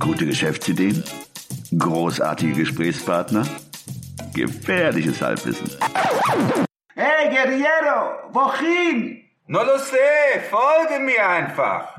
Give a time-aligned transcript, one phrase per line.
[0.00, 1.04] Gute Geschäftsideen?
[1.78, 3.46] Großartige Gesprächspartner?
[4.34, 5.70] Gefährliches Halbwissen.
[6.94, 9.20] Hey Guerriero, wohin?
[9.46, 11.94] No lo sé, folge mir einfach.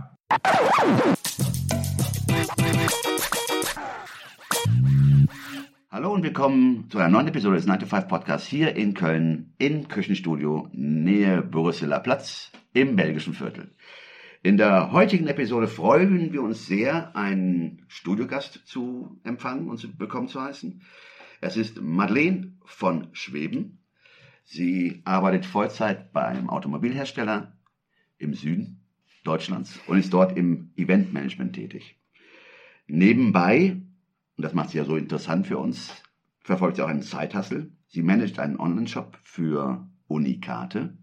[5.91, 9.53] Hallo und willkommen zu einer neuen Episode des 9 to 5 Podcasts hier in Köln
[9.59, 13.75] im Küchenstudio Nähe Brüsseler Platz im belgischen Viertel.
[14.43, 20.29] In der heutigen Episode freuen wir uns sehr, einen Studiogast zu empfangen und zu bekommen
[20.29, 20.81] zu heißen.
[21.41, 23.83] Es ist Madeleine von Schweben.
[24.43, 27.55] Sie arbeitet Vollzeit beim Automobilhersteller
[28.17, 28.81] im Süden
[29.23, 31.99] Deutschlands und ist dort im Eventmanagement tätig.
[32.87, 33.79] Nebenbei,
[34.37, 35.93] und das macht sie ja so interessant für uns,
[36.39, 37.73] verfolgt sie auch einen Zeithassel.
[37.89, 40.97] Sie managt einen Online-Shop für Unikate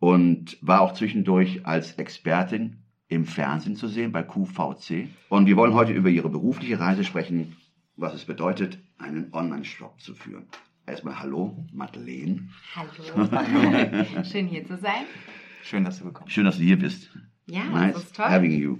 [0.00, 5.08] und war auch zwischendurch als Expertin im Fernsehen zu sehen bei QVC.
[5.28, 7.56] Und wir wollen heute über ihre berufliche Reise sprechen,
[7.96, 10.46] was es bedeutet, einen Online-Shop zu führen.
[10.86, 12.48] Erstmal hallo, Madeleine.
[12.74, 14.24] Hallo.
[14.24, 15.04] Schön hier zu sein.
[15.62, 16.34] Schön, dass du gekommen bist.
[16.34, 17.10] Schön, dass du hier bist.
[17.46, 18.26] Ja, nice das ist toll.
[18.26, 18.78] having you.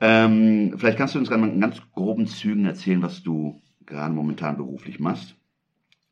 [0.00, 5.00] Ähm, vielleicht kannst du uns in ganz groben Zügen erzählen, was du gerade momentan beruflich
[5.00, 5.36] machst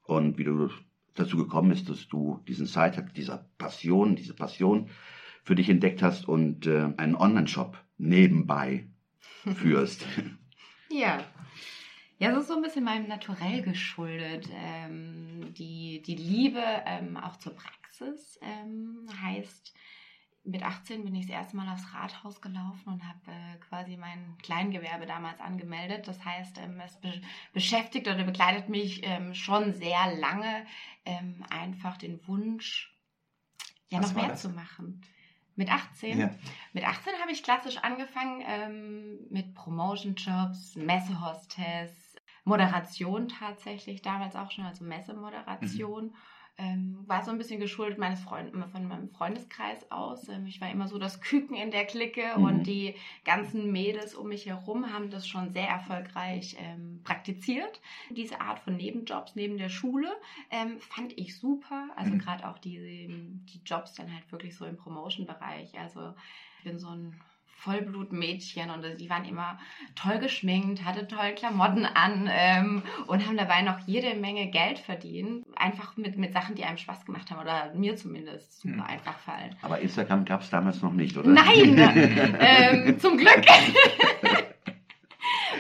[0.03, 0.70] und wie du
[1.15, 4.91] dazu gekommen bist, dass du diesen Side, dieser Passion, diese Passion
[5.45, 8.89] für dich entdeckt hast und äh, einen Online-Shop nebenbei
[9.55, 10.07] führst.
[10.91, 11.25] Ja.
[12.19, 14.48] Ja, es ist so ein bisschen meinem Naturell geschuldet.
[14.55, 19.75] Ähm, die, die Liebe ähm, auch zur Praxis ähm, heißt,
[20.45, 24.37] mit 18 bin ich das erste Mal aufs Rathaus gelaufen und habe äh, quasi mein
[24.42, 26.06] Kleingewerbe damals angemeldet.
[26.06, 27.20] Das heißt, ähm, es be
[27.55, 30.67] beschäftigt oder begleitet mich ähm, schon sehr lange
[31.06, 32.95] ähm, einfach den Wunsch,
[33.89, 34.42] ja, Was noch mehr das?
[34.42, 35.01] zu machen.
[35.56, 36.19] Mit 18?
[36.19, 36.34] Ja.
[36.73, 44.64] Mit 18 habe ich klassisch angefangen ähm, mit Promotion-Jobs, Messehostess, Moderation tatsächlich, damals auch schon,
[44.67, 46.14] also Messemoderation.
[46.57, 50.29] Ähm, war so ein bisschen geschuldet meines Freund von meinem Freundeskreis aus.
[50.29, 52.45] Ähm, ich war immer so das Küken in der Clique Mhm.
[52.45, 52.95] und die
[53.25, 57.81] ganzen Mädels um mich herum haben das schon sehr erfolgreich ähm, praktiziert.
[58.11, 60.09] Diese Art von Nebenjobs neben der Schule
[60.51, 61.89] ähm, fand ich super.
[61.97, 62.19] Also Mhm.
[62.19, 65.79] gerade auch die, die Jobs dann halt wirklich so im Promotion-Bereich.
[65.79, 66.15] Also
[66.59, 67.21] ich bin so ein
[67.59, 69.59] Vollblutmädchen und die waren immer
[69.95, 75.45] toll geschminkt, hatte tolle Klamotten an ähm, und haben dabei noch jede Menge Geld verdient.
[75.57, 78.81] Einfach mit, mit Sachen, die einem Spaß gemacht haben oder mir zumindest super Mhm.
[78.83, 79.55] einfach fallen.
[79.63, 81.29] Aber Instagram gab es damals noch nicht, oder?
[81.31, 83.45] Nein, ähm, zum Glück.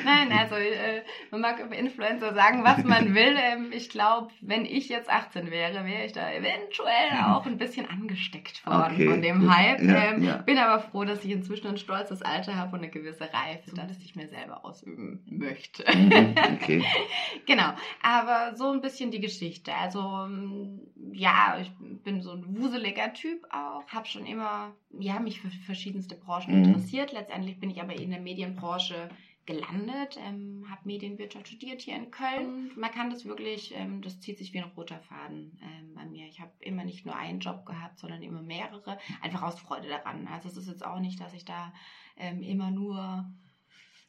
[0.04, 3.36] Nein, also äh, man mag über Influencer sagen, was man will.
[3.38, 7.88] Ähm, ich glaube, wenn ich jetzt 18 wäre, wäre ich da eventuell auch ein bisschen
[7.88, 9.50] angesteckt worden Okay, von dem gut.
[9.50, 9.82] Hype.
[9.82, 10.36] Ja, ähm, ja.
[10.38, 13.98] Bin aber froh, dass ich inzwischen ein stolzes Alter habe und eine gewisse Reife, dass
[13.98, 15.84] ich mir selber ausüben möchte.
[15.96, 16.84] Mhm, okay.
[17.46, 17.72] Genau,
[18.02, 19.72] aber so ein bisschen die Geschichte.
[19.74, 20.80] Also ähm,
[21.12, 21.70] ja, ich
[22.02, 26.64] bin so ein wuseliger Typ auch, habe schon immer, ja, mich für verschiedenste Branchen Mhm.
[26.64, 27.12] interessiert.
[27.12, 29.08] Letztendlich bin ich aber in der Medienbranche
[29.46, 32.70] gelandet, ähm, habe Medienwirtschaft studiert hier in Köln.
[32.76, 36.26] Man kann das wirklich, ähm, das zieht sich wie ein roter Faden ähm, bei mir.
[36.26, 40.26] Ich habe immer nicht nur einen Job gehabt, sondern immer mehrere, einfach aus Freude daran.
[40.28, 41.72] Also es ist jetzt auch nicht, dass ich da
[42.16, 42.96] ähm, immer nur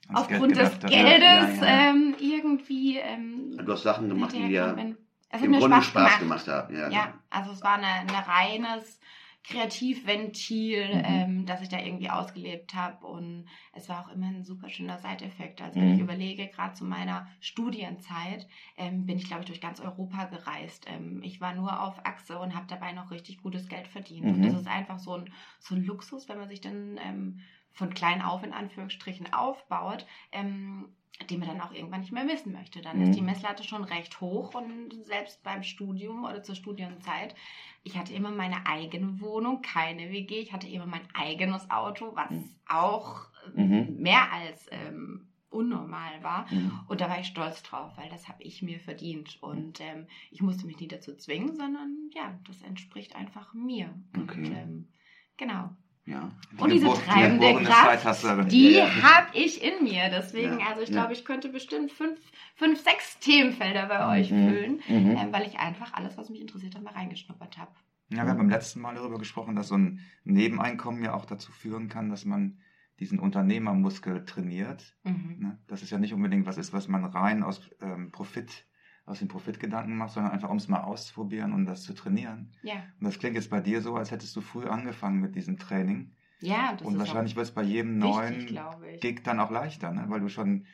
[0.07, 0.91] Ans aufgrund Geld des.
[0.91, 1.89] Geldes Ja, ja, ja.
[1.89, 4.55] Ähm, irgendwie ähm, Du hast Sachen gemacht, die.
[4.55, 6.45] Es hat im Grunde Spaß, Spaß gemacht.
[6.45, 6.75] gemacht haben.
[6.75, 8.99] Ja, Ja, also es war eine, ein reines
[9.47, 11.01] Kreativventil, Mhm.
[11.03, 14.97] ähm, das ich da irgendwie ausgelebt habe und es war auch immer ein super schöner
[14.97, 15.61] Seiteffekt.
[15.61, 15.91] Also wenn Mhm.
[15.91, 20.85] ich überlege, gerade zu meiner Studienzeit ähm, bin ich, glaube ich, durch ganz Europa gereist.
[20.87, 24.31] Ähm, ich war nur auf Achse und habe dabei noch richtig gutes Geld verdient.
[24.31, 24.31] Mhm.
[24.31, 27.39] Und das ist einfach so ein, so ein Luxus, wenn man sich dann ähm,
[27.71, 30.05] von klein auf in Anführungsstrichen aufbaut.
[30.31, 30.95] Ähm,
[31.29, 32.81] den man dann auch irgendwann nicht mehr missen möchte.
[32.81, 33.03] Dann Mhm.
[33.03, 37.35] ist die Messlatte schon recht hoch und selbst beim Studium oder zur Studienzeit,
[37.83, 42.31] ich hatte immer meine eigene Wohnung, keine WG, ich hatte immer mein eigenes Auto, was
[42.31, 42.49] Mhm.
[42.67, 43.95] auch äh, Mhm.
[44.01, 46.51] mehr als ähm, unnormal war.
[46.51, 46.79] Mhm.
[46.87, 49.41] Und da war ich stolz drauf, weil das habe ich mir verdient.
[49.41, 53.93] Und ähm, ich musste mich nie dazu zwingen, sondern ja, das entspricht einfach mir.
[54.17, 54.39] Okay.
[54.39, 54.89] Und ähm,
[55.37, 55.69] genau.
[56.07, 56.31] Ja.
[56.57, 58.51] Und diese treibende geborene Kraft.
[58.51, 59.01] Die Ja, ja.
[59.01, 60.09] habe ich in mir.
[60.11, 60.95] Deswegen, Ja, also ich ja.
[61.01, 62.19] glaube, ich könnte bestimmt fünf,
[62.55, 64.49] fünf, sechs Themenfelder bei euch Mhm.
[64.49, 65.17] füllen, Mhm.
[65.17, 67.71] ähm, weil ich einfach alles, was mich interessiert hat, mal reingeschnuppert habe.
[68.09, 71.51] Ja, wir haben beim letzten Mal darüber gesprochen, dass so ein Nebeneinkommen ja auch dazu
[71.51, 72.59] führen kann, dass man
[72.99, 74.95] diesen Unternehmermuskel trainiert.
[75.03, 75.37] Mhm.
[75.39, 75.59] Ne?
[75.67, 78.67] Das ist ja nicht unbedingt was ist, was man rein aus ähm, Profit,
[79.05, 82.51] aus dem Profitgedanken macht, sondern einfach um es mal auszuprobieren und das zu trainieren.
[82.63, 85.57] Ja, Und das klingt jetzt bei dir so, als hättest du früh angefangen mit diesem
[85.57, 86.11] Training.
[86.39, 88.59] Ja, das Und ist wahrscheinlich wird es bei jedem neuen wichtig,
[88.93, 89.01] ich.
[89.01, 90.05] Gig dann auch leichter, ne?
[90.07, 90.65] weil du schon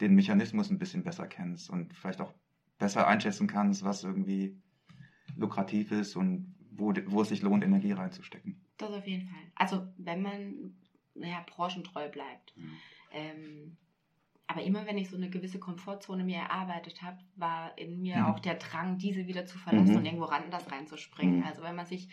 [0.00, 2.32] den Mechanismus ein bisschen besser kennst und vielleicht auch
[2.78, 4.56] besser einschätzen kannst, was irgendwie
[5.36, 8.64] lukrativ ist und wo, wo es sich lohnt, Energie reinzustecken.
[8.78, 9.42] Das auf jeden Fall.
[9.56, 10.74] Also wenn man
[11.14, 12.56] naja, branchentreu bleibt.
[12.56, 12.76] Mhm.
[13.12, 13.76] Ähm,
[14.50, 18.24] aber immer wenn ich so eine gewisse Komfortzone mir erarbeitet habe, war in mir Mhm.
[18.24, 19.96] auch der Drang, diese wieder zu verlassen Mhm.
[19.98, 21.38] und irgendwo anders reinzuspringen.
[21.38, 21.46] Mhm.
[21.46, 22.08] Also wenn man sich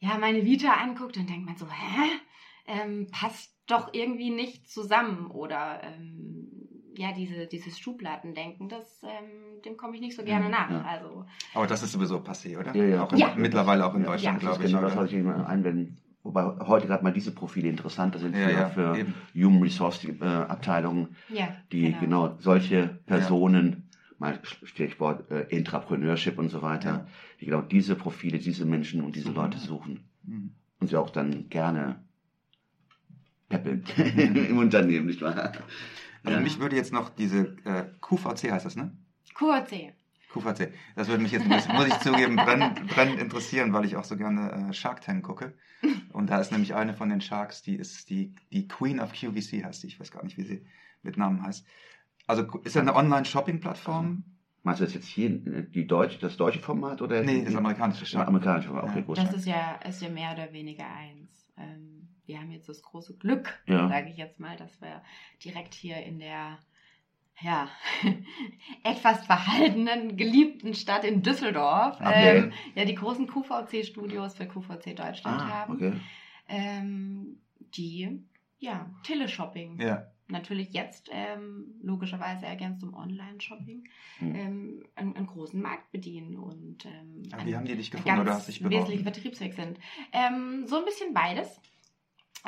[0.00, 2.08] ja meine Vita anguckt, dann denkt man so, hä?
[2.66, 6.48] Ähm, passt doch irgendwie nicht zusammen oder ähm,
[6.96, 10.70] ja, diese, dieses Schubladendenken, das, ähm, dem komme ich nicht so gerne Mhm, nach.
[10.70, 10.82] ja.
[10.82, 12.74] Also Aber das ist sowieso passé, oder?
[12.76, 13.02] Ja, ja.
[13.04, 13.34] Auch in, Ja.
[13.36, 14.48] mittlerweile auch in Ja, Deutschland, Ja.
[14.50, 14.72] Das glaube ich.
[14.72, 15.98] genau das, was ich immer einwenden.
[16.22, 19.14] Wobei heute gerade mal diese Profile interessanter sind Ja, für, ja, für eben.
[19.34, 23.88] Human Resource äh, Abteilungen, ja, die genau, solche Personen,
[24.18, 27.06] mal Stichwort äh, Intrapreneurship und so weiter, Ja.
[27.40, 30.52] die genau diese Profile, diese Menschen und diese Leute suchen Mhm.
[30.78, 32.04] und sie auch dann gerne
[33.48, 33.82] peppeln
[34.48, 35.52] im Unternehmen, nicht wahr?
[36.22, 36.40] Also Ja.
[36.40, 38.96] mich würde jetzt noch diese äh, QVC heißt das, ne?
[39.34, 39.92] QVC.
[40.32, 40.72] QVC.
[40.96, 44.68] Das würde mich jetzt, muss, ich zugeben, brennend, brennend interessieren, weil ich auch so gerne
[44.70, 45.54] äh, Shark Tank gucke.
[46.12, 49.64] Und da ist nämlich eine von den Sharks, die ist die, die Queen of QVC
[49.64, 49.86] heißt sie.
[49.88, 50.66] Ich weiß gar nicht, wie sie
[51.02, 51.66] mit Namen heißt.
[52.26, 54.24] Also ist das eine Online-Shopping-Plattform?
[54.64, 57.56] Meinst du das jetzt hier äh, die Deutsche, das deutsche Format oder Nee, das die-
[57.56, 58.28] amerikanische Shark.
[58.28, 58.90] amerikanische Format?
[58.90, 59.24] Okay, Ja.
[59.24, 61.50] Das ist ja, ist ja mehr oder weniger eins.
[61.58, 63.88] Ähm, wir haben jetzt das große Glück, Ja.
[63.88, 65.02] sage ich jetzt mal, dass wir
[65.44, 66.58] direkt hier in der
[67.42, 67.68] ja,
[68.84, 72.38] etwas verhaltenen, geliebten Stadt in Düsseldorf Okay.
[72.38, 75.92] ähm, ja die großen QVC-Studios für QVC Deutschland ah, haben, okay.
[76.48, 77.38] ähm,
[77.74, 78.22] die
[78.58, 80.06] ja Teleshopping Ja.
[80.28, 83.84] natürlich jetzt ähm, logischerweise ergänzt um Online-Shopping
[84.18, 84.34] Hm.
[84.34, 88.34] ähm, einen, einen großen Markt bedienen und ähm, Aber wie haben die dich gefunden oder
[88.34, 89.02] hast dich wesentlicher beworben?
[89.04, 89.78] Vertriebsweg sind.
[90.12, 91.60] Ähm, so ein bisschen beides.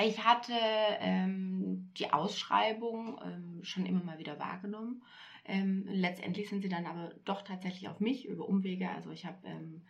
[0.01, 0.53] Ich hatte
[1.01, 5.03] ähm, die Ausschreibung ähm, schon immer mal wieder wahrgenommen.
[5.45, 8.91] Ähm, letztendlich sind sie dann aber doch tatsächlich auf mich über Umwege.
[8.91, 9.83] Also ich habe ähm,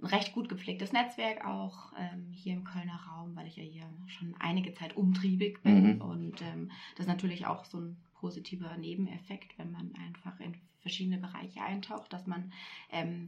[0.00, 3.90] ein recht gut gepflegtes Netzwerk auch ähm, hier im Kölner Raum, weil ich ja hier
[4.06, 5.96] schon einige Zeit umtriebig bin.
[5.96, 6.00] Mhm.
[6.00, 11.18] Und ähm, das ist natürlich auch so ein positiver Nebeneffekt, wenn man einfach in verschiedene
[11.18, 12.52] Bereiche eintaucht, dass man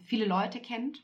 [0.04, 1.02] viele Leute kennt.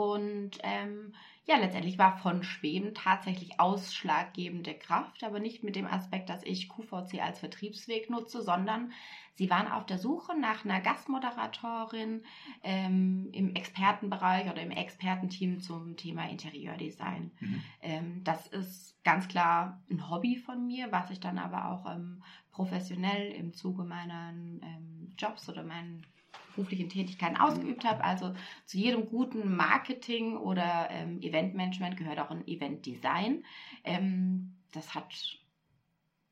[0.00, 1.12] Und ähm,
[1.44, 6.70] ja, letztendlich war von Schweben tatsächlich ausschlaggebende Kraft, aber nicht mit dem Aspekt, dass ich
[6.70, 8.92] QVC als Vertriebsweg nutze, sondern
[9.34, 12.22] sie waren auf der Suche nach einer Gastmoderatorin
[12.62, 17.30] ähm, im Expertenbereich oder im Expertenteam zum Thema Interieurdesign.
[17.38, 17.62] Mhm.
[17.82, 22.22] Ähm, das ist ganz klar ein Hobby von mir, was ich dann aber auch ähm,
[22.52, 26.06] professionell im Zuge meiner ähm, Jobs oder meinen
[26.54, 28.04] beruflichen Tätigkeiten ausgeübt habe.
[28.04, 28.34] Also
[28.66, 33.44] zu jedem guten Marketing oder ähm, Eventmanagement gehört auch ein Eventdesign.
[33.84, 35.12] Ähm, das hat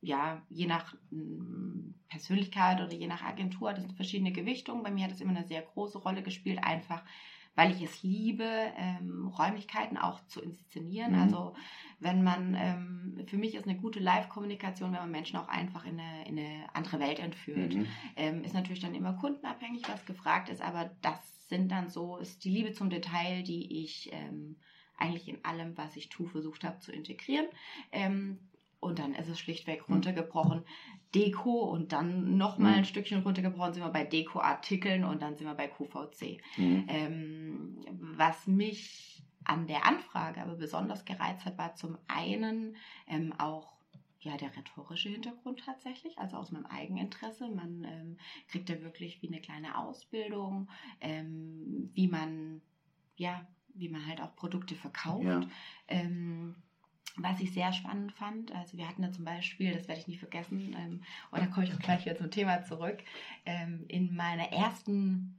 [0.01, 4.83] ja je nach ähm, Persönlichkeit oder je nach Agentur das sind verschiedene Gewichtungen.
[4.83, 7.03] Bei mir hat es immer eine sehr große Rolle gespielt, einfach
[7.55, 8.47] weil ich es liebe,
[8.77, 11.13] ähm, Räumlichkeiten auch zu inszenieren.
[11.13, 11.21] Mhm.
[11.21, 11.55] Also
[11.99, 15.99] wenn man, ähm, für mich ist eine gute Live-Kommunikation, wenn man Menschen auch einfach in
[15.99, 17.75] eine, in eine andere Welt entführt.
[17.75, 17.87] Mhm.
[18.15, 22.45] Ähm, ist natürlich dann immer kundenabhängig, was gefragt ist, aber das sind dann so, ist
[22.45, 24.55] die Liebe zum Detail, die ich ähm,
[24.97, 27.47] eigentlich in allem, was ich tue, versucht habe zu integrieren.
[27.91, 28.39] Ähm,
[28.79, 29.95] und dann ist es schlichtweg Mhm.
[29.95, 30.63] runtergebrochen.
[31.15, 35.55] Deko und dann nochmal ein Stückchen runtergebrochen sind wir bei Deko-Artikeln und dann sind wir
[35.55, 36.39] bei QVC.
[36.57, 36.85] Mhm.
[36.87, 42.75] Ähm, was mich an der Anfrage aber besonders gereizt hat, war zum einen
[43.07, 43.79] ähm, auch
[44.21, 47.47] ja, der rhetorische Hintergrund tatsächlich, also aus meinem Eigeninteresse.
[47.49, 48.17] Man ähm,
[48.49, 50.69] kriegt da wirklich wie eine kleine Ausbildung,
[50.99, 52.61] ähm, wie man,
[53.15, 55.23] ja, wie man halt auch Produkte verkauft.
[55.25, 55.41] Ja.
[57.17, 60.17] Was ich sehr spannend fand, also wir hatten da zum Beispiel, das werde ich nie
[60.17, 62.99] vergessen, ähm, und da komme ich auch gleich wieder zum Thema zurück,
[63.45, 65.35] ähm, in meiner ersten,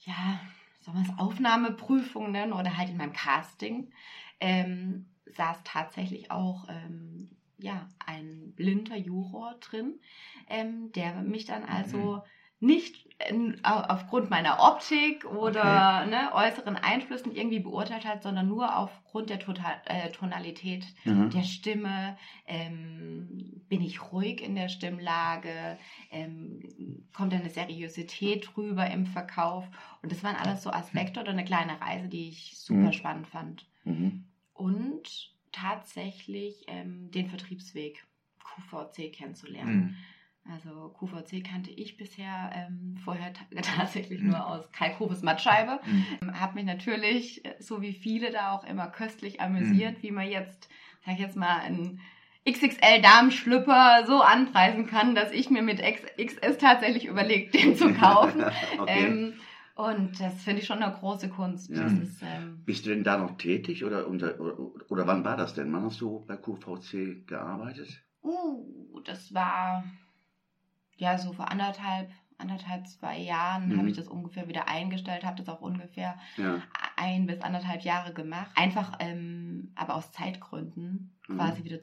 [0.00, 0.40] ja,
[0.80, 3.90] soll man es Aufnahmeprüfung nennen oder halt in meinem Casting,
[4.38, 9.98] ähm, saß tatsächlich auch ähm, ja, ein blinder Juror drin,
[10.48, 12.22] ähm, der mich dann also
[12.58, 18.76] nicht in, au- aufgrund meiner Optik oder ne, äußeren Einflüssen irgendwie beurteilt hat, sondern nur
[18.78, 21.30] aufgrund der Total, äh, Tonalität Mhm.
[21.30, 25.78] der Stimme, ähm, bin ich ruhig in der Stimmlage,
[26.10, 26.60] ähm,
[27.14, 29.64] kommt eine Seriosität rüber im Verkauf.
[30.02, 32.92] Und das waren alles so Aspekte oder eine kleine Reise, die ich super Mhm.
[32.92, 33.66] spannend fand.
[33.84, 34.24] Mhm.
[34.54, 38.04] Und tatsächlich ähm, den Vertriebsweg
[38.44, 39.96] QVC kennenzulernen.
[40.52, 44.28] Also QVC kannte ich bisher ähm, vorher ta tatsächlich Mhm.
[44.28, 45.80] nur aus Kai Kobes Mattscheibe.
[46.20, 46.38] Mhm.
[46.40, 50.02] Habe mich natürlich, äh, so wie viele da auch immer köstlich amüsiert, Mhm.
[50.02, 50.68] wie man jetzt
[51.04, 52.00] sag ich jetzt mal, einen
[52.48, 58.42] XXL-Damenschlüpper so anpreisen kann, dass ich mir mit XS tatsächlich überlegt, den zu kaufen.
[58.78, 59.06] okay.
[59.06, 59.34] ähm,
[59.74, 61.70] und das finde ich schon eine große Kunst.
[61.70, 61.86] Ja.
[61.86, 64.58] Ist, ähm, Bist du denn da noch tätig oder, unter, oder,
[64.90, 65.72] oder wann war das denn?
[65.72, 68.02] Wann hast du bei QVC gearbeitet?
[68.22, 69.84] uh, das war
[70.96, 73.78] ja so vor anderthalb, anderthalb, zwei Jahren Mhm.
[73.78, 76.62] habe ich das ungefähr wieder eingestellt, habe das auch ungefähr Ja.
[76.96, 78.50] ein bis anderthalb Jahre gemacht.
[78.54, 81.36] Einfach, ähm, aber aus Zeitgründen Mhm.
[81.38, 81.80] quasi wieder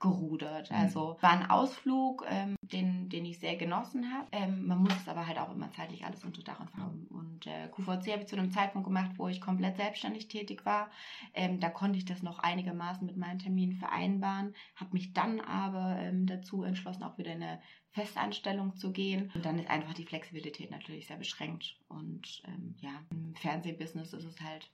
[0.00, 0.70] zurückgerudert.
[0.70, 0.76] Mhm.
[0.76, 4.26] Also war ein Ausflug, ähm, den, den ich sehr genossen habe.
[4.32, 7.06] Ähm, man muss es aber halt auch immer zeitlich alles unter Dach und Fach haben.
[7.10, 10.90] Und äh, QVC habe ich zu einem Zeitpunkt gemacht, wo ich komplett selbstständig tätig war.
[11.34, 15.96] Ähm, da konnte ich das noch einigermaßen mit meinen Terminen vereinbaren, habe mich dann aber
[15.98, 17.60] ähm, dazu entschlossen, auch wieder in eine
[17.96, 19.30] Festanstellung zu gehen.
[19.34, 21.76] Und dann ist einfach die Flexibilität natürlich sehr beschränkt.
[21.88, 24.70] Und ähm, ja, im Fernsehbusiness ist es halt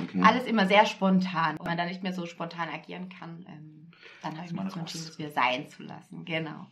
[0.00, 0.22] Okay.
[0.22, 1.56] alles immer sehr spontan.
[1.56, 3.90] Und man da nicht mehr so spontan agieren kann, ähm,
[4.22, 6.24] dann habe ich mich dazu entschieden, das wieder sein zu lassen.
[6.24, 6.66] Genau.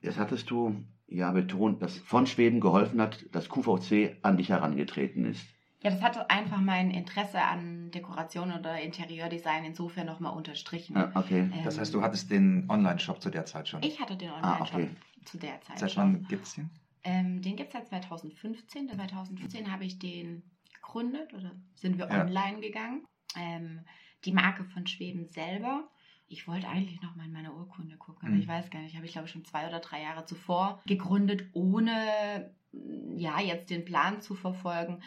[0.00, 0.74] Jetzt hattest du
[1.06, 5.46] ja betont, dass von Schweden geholfen hat, dass QVC an dich herangetreten ist.
[5.84, 10.96] Ja, das hat einfach mein Interesse an Dekoration oder Interieurdesign insofern nochmal unterstrichen.
[10.96, 11.50] Ja, okay.
[11.54, 13.80] Ähm, Das heißt, du hattest den Online-Shop zu der Zeit schon.
[13.84, 14.90] Ich hatte den Ah, Online-Shop okay.
[15.24, 16.70] Zu der Zeit Seit wann gibt es den?
[17.04, 18.88] Ähm, den gibt es seit 2015.
[18.88, 20.42] 2015 habe ich den
[20.74, 22.22] gegründet oder sind wir Ja.
[22.22, 23.04] online gegangen.
[23.36, 23.80] Ähm,
[24.24, 25.88] die Marke von Schweben selber.
[26.28, 28.42] Ich wollte eigentlich noch mal in meine Urkunde gucken, aber Mhm.
[28.42, 28.94] ich weiß gar nicht.
[28.96, 33.68] Habe ich glaube ich schon zwei oder drei Jahre zuvor gegründet, ohne mm, ja jetzt
[33.70, 35.02] den Plan zu verfolgen.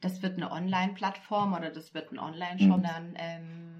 [0.00, 2.78] Das wird eine Online-Plattform oder das wird ein Online-Shop.
[2.78, 2.82] Mhm.
[2.82, 3.79] Dann ähm,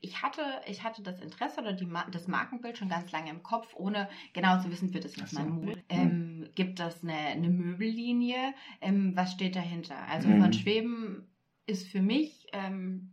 [0.00, 3.74] ich hatte ich hatte das Interesse oder die, das Markenbild schon ganz lange im Kopf,
[3.74, 5.40] ohne genau zu wissen, wird es jetzt so.
[5.40, 5.82] mein Mode.
[5.88, 8.54] Ähm, gibt das eine, eine Möbellinie?
[8.80, 9.96] Ähm, was steht dahinter?
[10.08, 10.40] Also Mhm.
[10.40, 11.26] von Schweben
[11.66, 13.10] ist für mich ähm,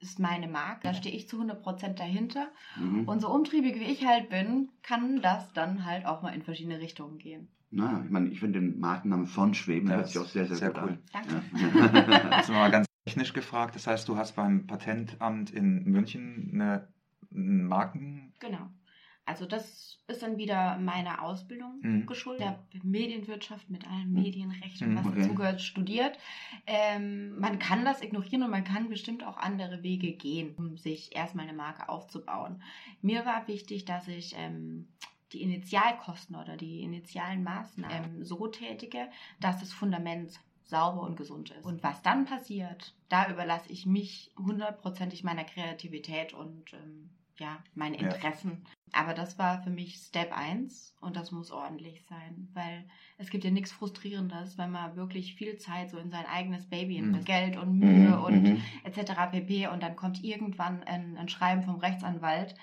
[0.00, 0.80] ist meine Marke.
[0.82, 2.48] Da stehe ich zu 100% dahinter.
[2.78, 3.08] Mhm.
[3.08, 6.78] Und so umtriebig wie ich halt bin, kann das dann halt auch mal in verschiedene
[6.78, 7.48] Richtungen gehen.
[7.70, 10.56] Na, ich meine, ich finde den Markennamen von Schweben Ja, hört sich auch sehr, sehr,
[10.56, 10.88] sehr gut cool.
[10.90, 11.02] an.
[11.12, 11.42] Danke.
[12.30, 12.36] Ja.
[12.36, 13.74] Jetzt mal ganz technisch gefragt.
[13.76, 16.88] Das heißt, du hast beim Patentamt in München eine,
[17.32, 18.32] einen Marken.
[18.40, 18.68] Genau.
[19.26, 22.06] Also das ist dann wieder meiner Ausbildung Mhm.
[22.06, 22.58] geschuldet.
[22.70, 24.20] Ich habe Medienwirtschaft mit allen Mhm.
[24.20, 25.20] Medienrechten, Mhm, was okay.
[25.22, 26.18] dazugehört, studiert.
[26.66, 31.16] Ähm, man kann das ignorieren und man kann bestimmt auch andere Wege gehen, um sich
[31.16, 32.62] erstmal eine Marke aufzubauen.
[33.00, 34.88] Mir war wichtig, dass ich ähm,
[35.32, 39.08] die Initialkosten oder die initialen Maßnahmen ähm, so tätige,
[39.40, 41.64] dass das Fundament sauber und gesund ist.
[41.64, 47.94] Und was dann passiert, da überlasse ich mich hundertprozentig meiner Kreativität und ähm, ja, meinen
[47.94, 48.00] Ja.
[48.00, 48.64] Interessen.
[48.92, 52.86] Aber das war für mich Step 1 und das muss ordentlich sein, weil
[53.18, 57.00] es gibt ja nichts Frustrierendes, wenn man wirklich viel Zeit so in sein eigenes Baby
[57.00, 57.08] Mhm.
[57.08, 58.62] investiert, Geld und Mühe Mhm, und mhm.
[58.84, 59.12] etc.
[59.32, 59.66] pp.
[59.68, 62.54] Und dann kommt irgendwann ein, ein Schreiben vom Rechtsanwalt,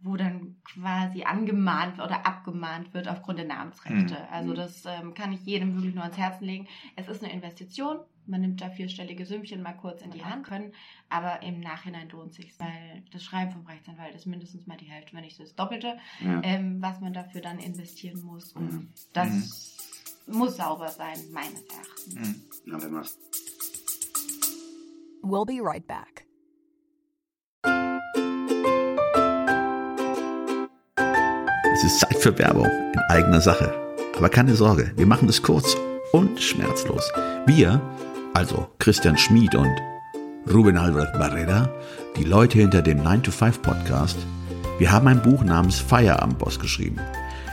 [0.00, 4.14] wo dann quasi angemahnt oder abgemahnt wird aufgrund der Namensrechte.
[4.14, 4.28] Mhm.
[4.30, 6.68] Also das ähm, kann ich jedem wirklich nur ans Herzen legen.
[6.94, 7.98] Es ist eine Investition.
[8.26, 10.72] Man nimmt da vierstellige Sümmchen mal kurz in die Hand können,
[11.08, 15.14] aber im Nachhinein lohnt sich, weil das Schreiben vom Rechtsanwalt ist mindestens mal die Hälfte,
[15.16, 16.40] wenn nicht das Doppelte, Ja.
[16.44, 18.52] ähm, was man dafür dann investieren muss.
[18.52, 18.88] Und Mhm.
[19.12, 19.76] das
[20.26, 22.14] muss sauber sein, meines Erachtens.
[22.14, 22.42] Mhm.
[22.72, 23.06] Ja, wenn man
[25.22, 26.24] We'll be right back.
[31.74, 33.72] Es ist Zeit für Werbung in eigener Sache.
[34.16, 35.76] Aber keine Sorge, wir machen es kurz
[36.12, 37.10] und schmerzlos.
[37.46, 37.80] Wir,
[38.34, 39.74] also Christian Schmid und
[40.52, 41.68] Ruben Albert Barrera,
[42.16, 44.18] die Leute hinter dem 9-to-5 Podcast,
[44.78, 46.98] wir haben ein Buch namens Feierabendboss geschrieben.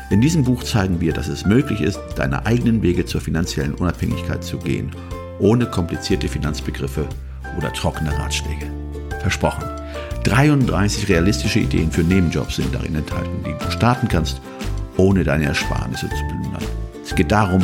[0.10, 4.44] In diesem Buch zeigen wir, dass es möglich ist, deine eigenen Wege zur finanziellen Unabhängigkeit
[4.44, 4.92] zu gehen,
[5.40, 7.06] ohne komplizierte Finanzbegriffe
[7.58, 8.68] oder trockene Ratschläge.
[9.20, 9.66] Versprochen.
[10.24, 14.42] 33 realistische Ideen für Nebenjobs sind darin enthalten, die du starten kannst,
[14.96, 16.64] ohne deine Ersparnisse zu plündern.
[17.04, 17.64] Es geht darum,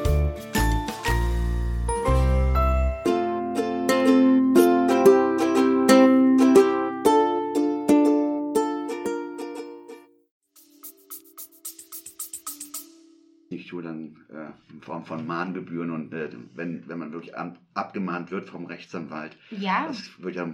[15.45, 20.35] Mahngebühren und äh, wenn, wenn man wirklich an, abgemahnt wird vom Rechtsanwalt, Ja, das wird
[20.35, 20.47] ja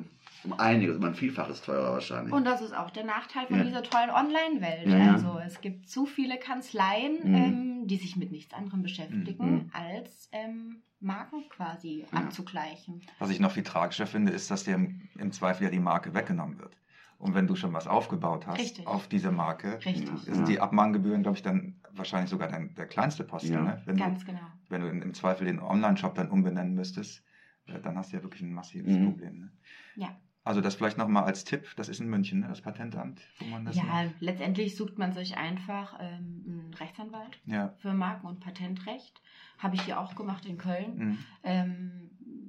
[0.44, 2.34] um einiges, um ein Vielfaches teurer wahrscheinlich.
[2.34, 3.64] und das ist auch der Nachteil von Ja.
[3.64, 4.88] dieser tollen Online-Welt.
[4.88, 5.14] Ja, ja.
[5.14, 7.36] Also es gibt zu viele Kanzleien, Mhm.
[7.36, 9.70] ähm, die sich mit nichts anderem beschäftigen, Mhm.
[9.74, 12.20] als ähm, Marken quasi Ja.
[12.20, 13.02] abzugleichen.
[13.20, 16.14] Was ich noch viel tragischer finde, ist, dass dir im, im Zweifel ja die Marke
[16.14, 16.76] weggenommen wird.
[17.20, 18.86] Und wenn du schon was aufgebaut hast Richtig.
[18.86, 20.08] auf diese Marke, Richtig.
[20.20, 23.54] Sind die Abmahngebühren, glaube ich, dann wahrscheinlich sogar dein, der kleinste Posten.
[23.54, 23.62] Ja.
[23.62, 23.82] Ne?
[23.86, 24.48] Wenn, Ganz du, genau.
[24.70, 27.24] wenn du in, im Zweifel den Online-Shop dann umbenennen müsstest,
[27.66, 29.06] äh, dann hast du ja wirklich ein massives Mhm.
[29.06, 29.40] Problem.
[29.40, 29.52] Ne?
[29.96, 30.10] Ja.
[30.44, 32.48] Also das vielleicht nochmal als Tipp, das ist in München, ne?
[32.48, 34.22] das Patentamt, wo man das Ja, macht.
[34.22, 37.74] letztendlich sucht man sich einfach ähm, einen Rechtsanwalt Ja.
[37.80, 39.22] für Marken- und Patentrecht.
[39.58, 40.98] Habe ich hier auch gemacht in Köln.
[40.98, 41.18] Mhm.
[41.44, 42.07] Ähm,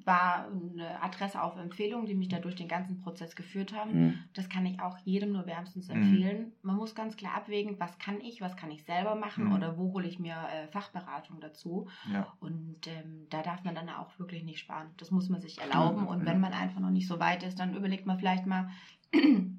[0.08, 3.92] war eine Adresse auf Empfehlung, die mich da durch den ganzen Prozess geführt haben.
[4.06, 4.18] Mhm.
[4.34, 5.94] Das kann ich auch jedem nur wärmstens Mhm.
[5.94, 6.52] empfehlen.
[6.62, 9.52] Man muss ganz klar abwägen, was kann ich, was kann ich selber machen Mhm.
[9.52, 11.86] oder wo hole ich mir äh, Fachberatung dazu.
[12.12, 12.32] Ja.
[12.40, 14.88] Und ähm, da darf man dann auch wirklich nicht sparen.
[14.96, 16.06] Das muss man sich erlauben.
[16.08, 18.70] Und wenn man einfach noch nicht so weit ist, dann überlegt man vielleicht mal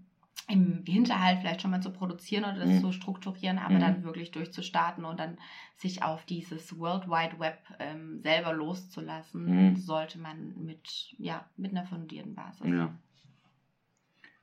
[0.49, 2.81] im Hinterhalt vielleicht schon mal zu produzieren oder das Mhm.
[2.81, 3.79] zu strukturieren, aber Mhm.
[3.79, 5.37] dann wirklich durchzustarten und dann
[5.75, 9.75] sich auf dieses World Wide Web ähm, selber loszulassen, Mhm.
[9.75, 12.67] sollte man mit, ja, mit einer fundierten Basis.
[12.67, 12.93] Ja.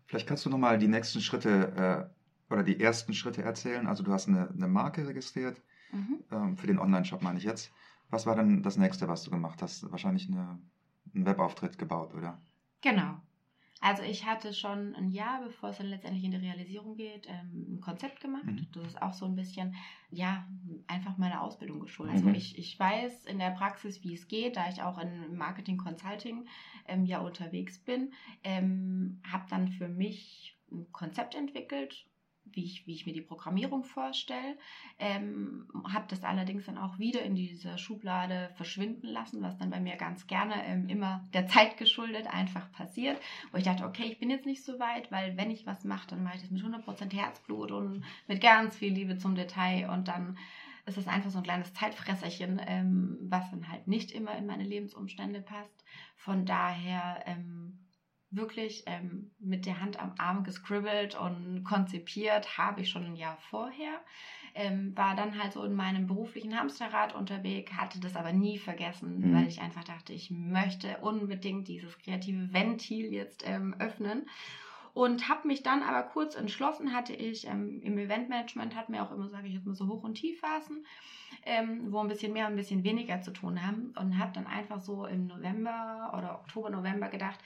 [0.06, 2.10] Vielleicht kannst du nochmal die nächsten Schritte
[2.48, 3.86] äh, oder die ersten Schritte erzählen.
[3.86, 5.60] Also du hast eine, eine Marke registriert,
[5.92, 6.22] Mhm.
[6.30, 7.72] ähm, für den Online-Shop meine ich jetzt.
[8.10, 9.90] Was war dann das nächste, was du gemacht hast?
[9.90, 10.60] Wahrscheinlich eine,
[11.14, 12.40] einen Webauftritt gebaut, oder?
[12.80, 13.25] Genau.
[13.80, 17.74] Also ich hatte schon ein Jahr, bevor es dann letztendlich in die Realisierung geht, ähm,
[17.74, 18.46] ein Konzept gemacht.
[18.46, 18.66] Mhm.
[18.72, 19.74] Das ist auch so ein bisschen,
[20.10, 20.46] ja,
[20.86, 22.22] einfach meiner Ausbildung geschuldet.
[22.22, 22.28] Mhm.
[22.28, 25.76] Also ich, ich weiß in der Praxis, wie es geht, da ich auch in Marketing
[25.76, 26.46] Consulting
[26.86, 28.12] ähm, ja unterwegs bin,
[28.44, 32.06] ähm, habe dann für mich ein Konzept entwickelt,
[32.52, 34.56] wie ich, wie ich mir die Programmierung vorstelle.
[34.98, 39.80] Ähm, habe das allerdings dann auch wieder in dieser Schublade verschwinden lassen, was dann bei
[39.80, 43.20] mir ganz gerne ähm, immer der Zeit geschuldet einfach passiert.
[43.52, 46.08] Wo ich dachte, okay, ich bin jetzt nicht so weit, weil wenn ich was mache,
[46.08, 50.08] dann mache ich das mit 100% Herzblut und mit ganz viel Liebe zum Detail und
[50.08, 50.36] dann
[50.86, 54.62] ist es einfach so ein kleines Zeitfresserchen, ähm, was dann halt nicht immer in meine
[54.62, 55.84] Lebensumstände passt.
[56.16, 57.85] Von daher ähm,
[58.36, 63.38] wirklich ähm, mit der Hand am Arm gescribbelt und konzipiert habe ich schon ein Jahr
[63.50, 64.00] vorher.
[64.54, 69.20] Ähm, war dann halt so in meinem beruflichen Hamsterrad unterwegs, hatte das aber nie vergessen,
[69.20, 69.34] Mhm.
[69.34, 74.26] weil ich einfach dachte, ich möchte unbedingt dieses kreative Ventil jetzt ähm, öffnen.
[74.94, 79.12] Und habe mich dann aber kurz entschlossen, hatte ich ähm, im Eventmanagement, hat mir auch
[79.12, 80.86] immer, sage ich jetzt mal, so Hoch- und Tiefphasen,
[81.44, 83.92] ähm, wo ein bisschen mehr und ein bisschen weniger zu tun haben.
[84.00, 87.38] Und habe dann einfach so im November oder Oktober, November gedacht,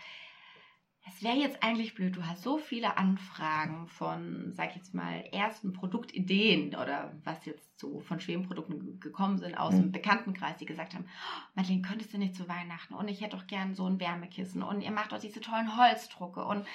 [1.09, 5.25] es wäre jetzt eigentlich blöd, du hast so viele Anfragen von, sag ich jetzt mal,
[5.33, 9.79] ersten Produktideen oder was jetzt so von Schwebenprodukten gekommen sind aus Mhm.
[9.81, 12.95] dem Bekanntenkreis, die gesagt haben, "Oh, Madeleine, könntest du nicht zu Weihnachten?
[12.95, 14.63] Und ich hätte doch gern so ein Wärmekissen.
[14.63, 16.45] Und ihr macht doch diese tollen Holzdrucke.
[16.45, 16.67] Und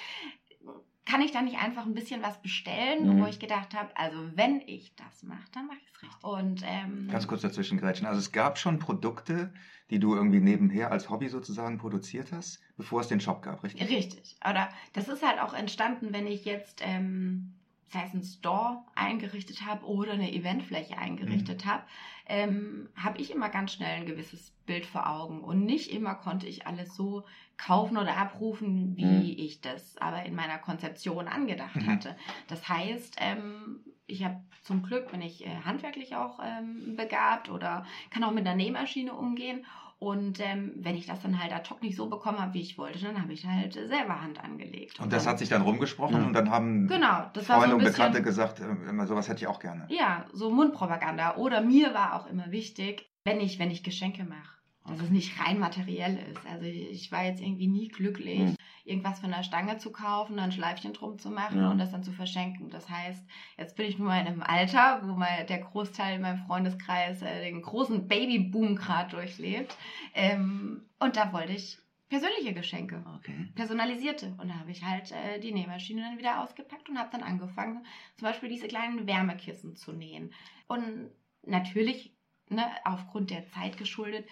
[1.06, 3.22] kann ich da nicht einfach ein bisschen was bestellen, Mhm.
[3.22, 6.24] wo ich gedacht habe, also wenn ich das mache, dann mache ich es richtig.
[6.24, 8.06] Und ähm, Ganz kurz dazwischen grätschen.
[8.06, 9.52] Also es gab schon Produkte,
[9.90, 13.88] die du irgendwie nebenher als Hobby sozusagen produziert hast, bevor es den Shop gab, richtig?
[13.88, 14.36] Richtig.
[14.48, 17.54] Oder das ist halt auch entstanden, wenn ich jetzt, ähm,
[17.88, 21.84] sei es einen Store eingerichtet habe oder eine Eventfläche eingerichtet habe,
[22.26, 25.44] ähm, habe ich immer ganz schnell ein gewisses Bild vor Augen.
[25.44, 27.24] Und nicht immer konnte ich alles so
[27.56, 29.34] kaufen oder abrufen, wie Mhm.
[29.38, 31.86] ich das aber in meiner Konzeption angedacht Mhm.
[31.86, 32.16] hatte.
[32.48, 37.86] Das heißt, ähm, ich habe zum Glück, bin ich äh, handwerklich auch ähm, begabt oder
[38.10, 39.64] kann auch mit einer Nähmaschine umgehen.
[39.98, 42.76] Und ähm, wenn ich das dann halt ad hoc nicht so bekommen habe, wie ich
[42.76, 45.00] wollte, dann habe ich halt selber Hand angelegt.
[45.00, 46.26] Und das dann, hat sich dann rumgesprochen Ja.
[46.26, 47.84] und dann haben Genau, das war so Freunde ein und.
[47.96, 49.86] Bekannte gesagt, äh, immer sowas hätte ich auch gerne.
[49.88, 51.36] Ja, so Mundpropaganda.
[51.36, 54.55] Oder mir war auch immer wichtig, wenn ich, wenn ich Geschenke mache,
[54.88, 56.46] dass es nicht rein materiell ist.
[56.46, 58.56] Also ich war jetzt irgendwie nie glücklich, Mhm.
[58.84, 61.70] irgendwas von der Stange zu kaufen, ein Schleifchen drum zu machen Ja.
[61.70, 62.70] und das dann zu verschenken.
[62.70, 63.24] Das heißt,
[63.58, 67.22] jetzt bin ich nun mal in einem Alter, wo mal der Großteil in meinem Freundeskreis
[67.22, 69.76] äh, den großen Babyboom gerade durchlebt.
[70.14, 73.48] Ähm, und da wollte ich persönliche Geschenke Okay.
[73.56, 74.34] personalisierte.
[74.38, 77.84] Und da habe ich halt äh, die Nähmaschine dann wieder ausgepackt und habe dann angefangen,
[78.16, 80.32] zum Beispiel diese kleinen Wärmekissen zu nähen.
[80.68, 81.10] Und
[81.42, 82.12] natürlich,
[82.48, 84.24] ne, aufgrund der Zeit geschuldet,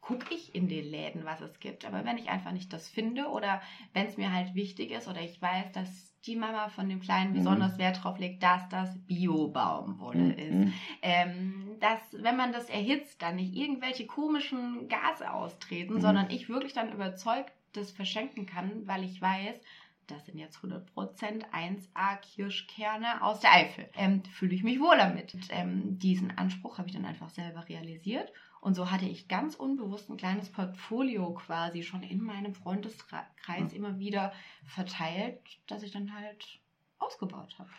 [0.00, 1.84] gucke ich in den Läden, was es gibt.
[1.84, 3.60] Aber wenn ich einfach nicht das finde oder
[3.92, 7.32] wenn es mir halt wichtig ist oder ich weiß, dass die Mama von dem Kleinen
[7.32, 7.36] Mhm.
[7.36, 10.72] besonders Wert drauf legt, dass das Bio-Baumwolle ist, Mhm.
[11.02, 16.00] ähm, dass wenn man das erhitzt, dann nicht irgendwelche komischen Gase austreten, Mhm.
[16.00, 19.60] sondern ich wirklich dann überzeugt das verschenken kann, weil ich weiß,
[20.06, 23.88] das sind jetzt 100% 1A Kirschkerne aus der Eifel.
[23.94, 25.34] Ähm, Fühle ich mich wohl damit.
[25.34, 28.32] Und, ähm, diesen Anspruch habe ich dann einfach selber realisiert.
[28.60, 33.98] Und so hatte ich ganz unbewusst ein kleines Portfolio quasi schon in meinem Freundeskreis immer
[33.98, 34.32] wieder
[34.64, 36.60] verteilt, dass ich dann halt
[36.98, 37.70] ausgebaut habe.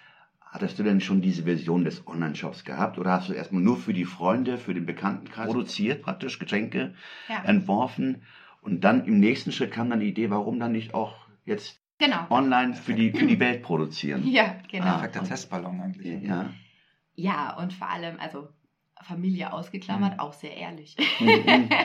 [0.42, 3.94] Hattest du denn schon diese Version des Online-Shops gehabt oder hast du erstmal nur für
[3.94, 6.94] die Freunde, für den Bekanntenkreis produziert, praktisch Getränke
[7.30, 7.44] Ja.
[7.44, 8.24] entworfen
[8.62, 11.16] und dann im nächsten Schritt kam dann die Idee, warum dann nicht auch
[11.46, 12.26] jetzt Genau.
[12.32, 14.24] online für die, für die Welt produzieren?
[14.28, 14.86] Ja, genau.
[14.86, 16.24] Perfekter Testballon eigentlich.
[16.24, 16.52] Ja.
[17.14, 18.50] Ja, und vor allem, also
[19.04, 20.20] Familie ausgeklammert, Mhm.
[20.20, 20.96] auch sehr ehrlich.
[21.20, 21.70] Mhm.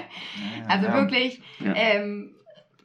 [0.61, 0.95] Ja, also ja.
[0.95, 1.75] wirklich, Ja.
[1.75, 2.35] ähm,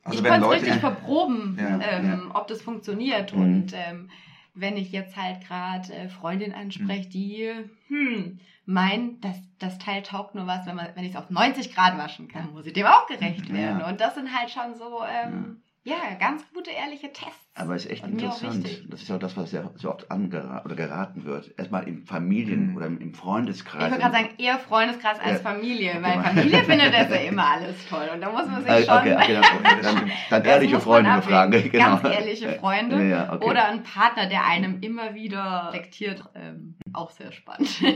[0.04, 3.34] Also ich konnte es richtig verproben, ähm, ob das funktioniert.
[3.36, 3.42] Mhm.
[3.42, 4.10] Und ähm,
[4.54, 7.52] wenn ich jetzt halt gerade äh, Freundin anspreche, die
[7.88, 11.74] hm, meint, dass das Teil taugt nur was, wenn, man, wenn ich es auf 90
[11.74, 13.54] Grad waschen kann, muss ich dem auch gerecht Ja.
[13.54, 13.82] werden.
[13.84, 15.96] Und das sind halt schon so, ähm, ja.
[16.20, 17.38] ganz gute, ehrliche Tests.
[17.54, 18.66] Aber es ist echt Und interessant.
[18.90, 21.54] Das ist ja auch das, was ja so oft angera oder geraten wird.
[21.58, 22.78] Erstmal im Familien- Mhm.
[22.78, 23.92] oder im Ich Freundeskreis.
[23.92, 25.50] würde gerade sagen, eher Freundeskreis als Ja.
[25.52, 26.24] Familie, Okay, weil.
[26.24, 28.10] Familie findet das ja immer alles toll.
[28.14, 28.98] Und da muss man sich Äh, schon.
[28.98, 29.40] okay, okay,
[29.82, 31.52] dann, dann, ehrliche Freunde befragen.
[31.72, 31.98] Genau.
[31.98, 33.04] Ganz ehrliche Freunde.
[33.10, 33.34] Ja.
[33.42, 36.24] Oder ein Partner, der einem immer wieder reflektiert.
[36.36, 37.70] Ähm, auch sehr spannend.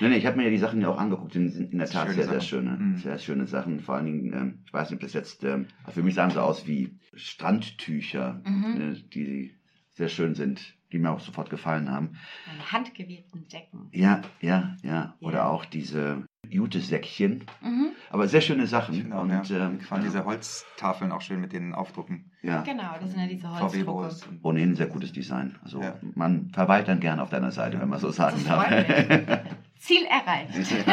[0.00, 1.34] Nee, nee, ich habe mir ja die Sachen ja auch angeguckt.
[1.34, 2.48] Die sind in der Tat Schöne sehr, sehr Sachen.
[2.48, 2.70] schöne.
[2.76, 2.96] Mhm.
[2.96, 3.78] Sehr schöne Sachen.
[3.80, 6.30] Vor allen Dingen, ähm, ich weiß nicht, ob das jetzt, ähm, also für mich sahen
[6.30, 8.74] sie aus wie Strandtücher, Mhm.
[8.78, 9.54] ne, die
[9.90, 12.16] sehr schön sind, die mir auch sofort gefallen haben.
[12.46, 13.90] Meine handgewebten Decken.
[13.92, 15.16] Ja, ja, ja.
[15.20, 15.48] Oder Ja.
[15.48, 17.44] auch diese Jutesäckchen.
[17.60, 17.92] Mhm.
[18.10, 19.12] Aber sehr schöne Sachen.
[19.12, 19.66] Auch, und, ja.
[19.66, 22.30] ähm, ich fand ja, diese Holztafeln auch schön mit den Aufdrucken.
[22.42, 22.62] ja.
[22.62, 24.10] Genau, das sind ja diese Holzdrucke.
[24.42, 25.58] Ohnehin ein sehr gutes Design.
[25.62, 25.98] Also Ja.
[26.14, 28.66] man verweilt dann gerne auf deiner Seite, wenn man so sagen darf.
[29.78, 30.54] Ziel erreicht.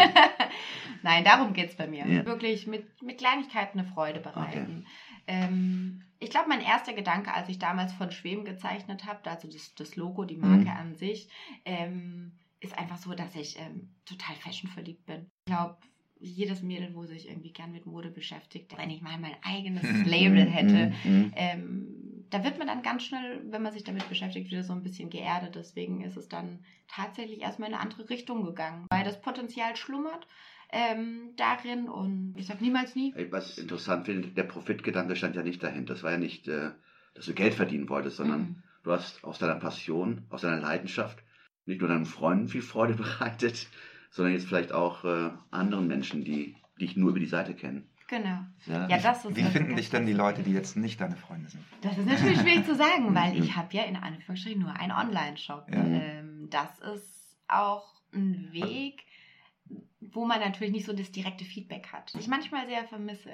[1.04, 2.06] Nein, darum geht es bei mir.
[2.08, 2.26] Ja.
[2.26, 4.86] Wirklich mit, mit Kleinigkeiten eine Freude bereiten.
[5.28, 9.74] Ähm, ich glaube, mein erster Gedanke, als ich damals von Schwem gezeichnet habe, also das,
[9.76, 10.68] das Logo, die Marke Mhm.
[10.70, 11.30] an sich,
[11.66, 15.28] ähm, ist einfach so, dass ich ähm, total fashion verliebt bin.
[15.46, 15.78] Ich glaube,
[16.20, 20.46] jedes Mädel, wo sich irgendwie gern mit Mode beschäftigt, wenn ich mal mein eigenes Label
[20.46, 21.32] hätte, Mhm.
[21.36, 21.96] ähm,
[22.30, 25.10] da wird man dann ganz schnell, wenn man sich damit beschäftigt, wieder so ein bisschen
[25.10, 25.56] geerdet.
[25.56, 30.28] Deswegen ist es dann tatsächlich erstmal in eine andere Richtung gegangen, weil das Potenzial schlummert
[30.72, 33.14] ähm, darin und ich sag niemals nie.
[33.32, 35.94] Was ich interessant finde, der Profitgedanke stand ja nicht dahinter.
[35.96, 36.70] Das war ja nicht, äh,
[37.16, 38.64] dass du Geld verdienen wolltest, sondern Mhm.
[38.84, 41.24] du hast aus deiner Passion, aus deiner Leidenschaft
[41.70, 43.68] nicht nur deinen Freunden viel Freude bereitet,
[44.12, 47.88] sondern jetzt vielleicht auch äh, anderen Menschen, die dich nur über die Seite kennen.
[48.08, 48.40] Genau.
[48.66, 50.14] Ja, Ja, das ist Wie was finden dich denn die.
[50.14, 51.64] Leute, die jetzt nicht deine Freunde sind?
[51.82, 55.68] Das ist natürlich schwierig zu sagen, weil ich habe ja in Anführungsstrichen nur einen Online-Shop.
[55.72, 55.84] Ja.
[55.84, 59.04] Ähm, das ist auch ein Weg,
[60.02, 62.12] wo man natürlich nicht so das direkte Feedback hat.
[62.18, 63.30] Ich manchmal sehr vermisse,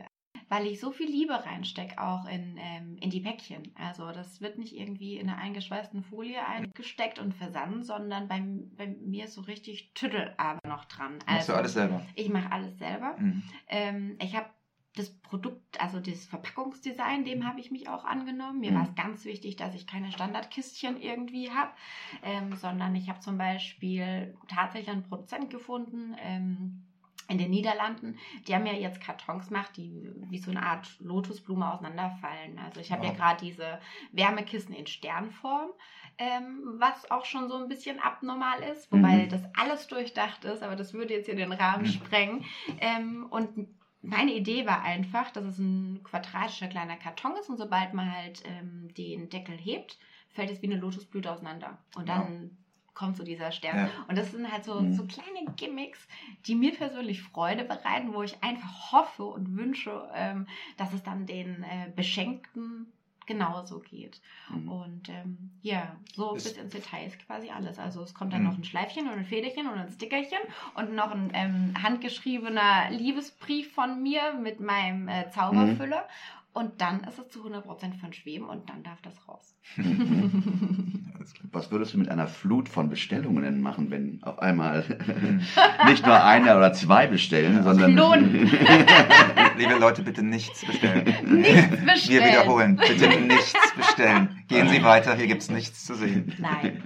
[0.50, 3.64] weil ich so viel Liebe reinstecke auch in, ähm, in die Päckchen.
[3.76, 8.44] Also das wird nicht irgendwie in einer eingeschweißten Folie eingesteckt und versandt, sondern bei,
[8.78, 11.14] bei mir ist so richtig Tüttelarbeit noch dran.
[11.18, 12.02] Machst Also, du alles selber?
[12.16, 13.16] Ich mache alles selber.
[13.18, 13.44] Mhm.
[13.68, 14.48] Ähm, ich habe
[14.96, 18.60] das Produkt, also das Verpackungsdesign, dem habe ich mich auch angenommen.
[18.62, 18.76] Mir Mhm.
[18.76, 21.72] war es ganz wichtig, dass ich keine Standardkistchen irgendwie habe,
[22.24, 26.16] ähm, sondern ich habe zum Beispiel tatsächlich einen Produzent gefunden.
[26.20, 26.84] Ähm,
[27.28, 31.72] in den Niederlanden, die haben ja jetzt Kartons gemacht, die wie so eine Art Lotusblume
[31.74, 32.60] auseinanderfallen.
[32.60, 33.18] Also ich habe ja Wow.
[33.18, 33.80] gerade diese
[34.12, 35.70] Wärmekissen in Sternform,
[36.18, 39.30] ähm, was auch schon so ein bisschen abnormal ist, wobei Mhm.
[39.30, 41.90] das alles durchdacht ist, aber das würde jetzt hier den Rahmen Mhm.
[41.90, 42.46] sprengen.
[42.80, 43.68] Ähm, und
[44.02, 48.44] meine Idee war einfach, dass es ein quadratischer kleiner Karton ist und sobald man halt
[48.46, 49.98] ähm, den Deckel hebt,
[50.30, 51.78] fällt es wie eine Lotusblüte auseinander.
[51.96, 52.58] Und dann
[52.96, 53.78] kommt so dieser Stern.
[53.78, 53.90] Ja.
[54.08, 54.94] Und das sind halt so, Mhm.
[54.94, 56.08] so kleine Gimmicks,
[56.48, 61.26] die mir persönlich Freude bereiten, wo ich einfach hoffe und wünsche, ähm, dass es dann
[61.28, 62.88] den äh, Beschenkten
[63.28, 64.22] genauso geht.
[64.50, 64.72] Mhm.
[64.72, 67.80] Und ähm, ja, so Ist- bis ins Detail ist quasi alles.
[67.80, 68.48] Also es kommt dann Mhm.
[68.50, 70.38] noch ein Schleifchen und ein Federchen und ein Stickerchen
[70.76, 76.08] und noch ein ähm, handgeschriebener Liebesbrief von mir mit meinem äh, Zauberfüller.
[76.54, 79.56] Und dann ist es zu 100% von Schweben und dann darf das raus.
[81.26, 81.50] Alles klar.
[81.54, 85.42] Was würdest du mit einer Flut von Bestellungen denn machen, wenn auf einmal Mhm.
[85.88, 88.44] nicht nur einer oder zwei bestellen, sondern Klonen.
[89.58, 91.04] Liebe Leute, bitte nichts bestellen.
[91.26, 92.26] Nichts Wir bestellen.
[92.28, 94.44] wiederholen, bitte nichts bestellen.
[94.48, 96.32] Gehen Sie weiter, hier gibt es nichts zu sehen.
[96.38, 96.84] Nein.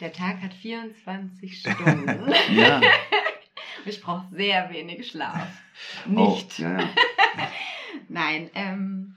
[0.00, 2.32] Der Tag hat 24 Stunden.
[2.54, 2.80] ja,
[3.84, 5.46] Ich brauche sehr wenig Schlaf.
[6.14, 6.58] oh, Nicht.
[6.58, 6.88] ja, ja.
[8.08, 9.14] Nein, ähm,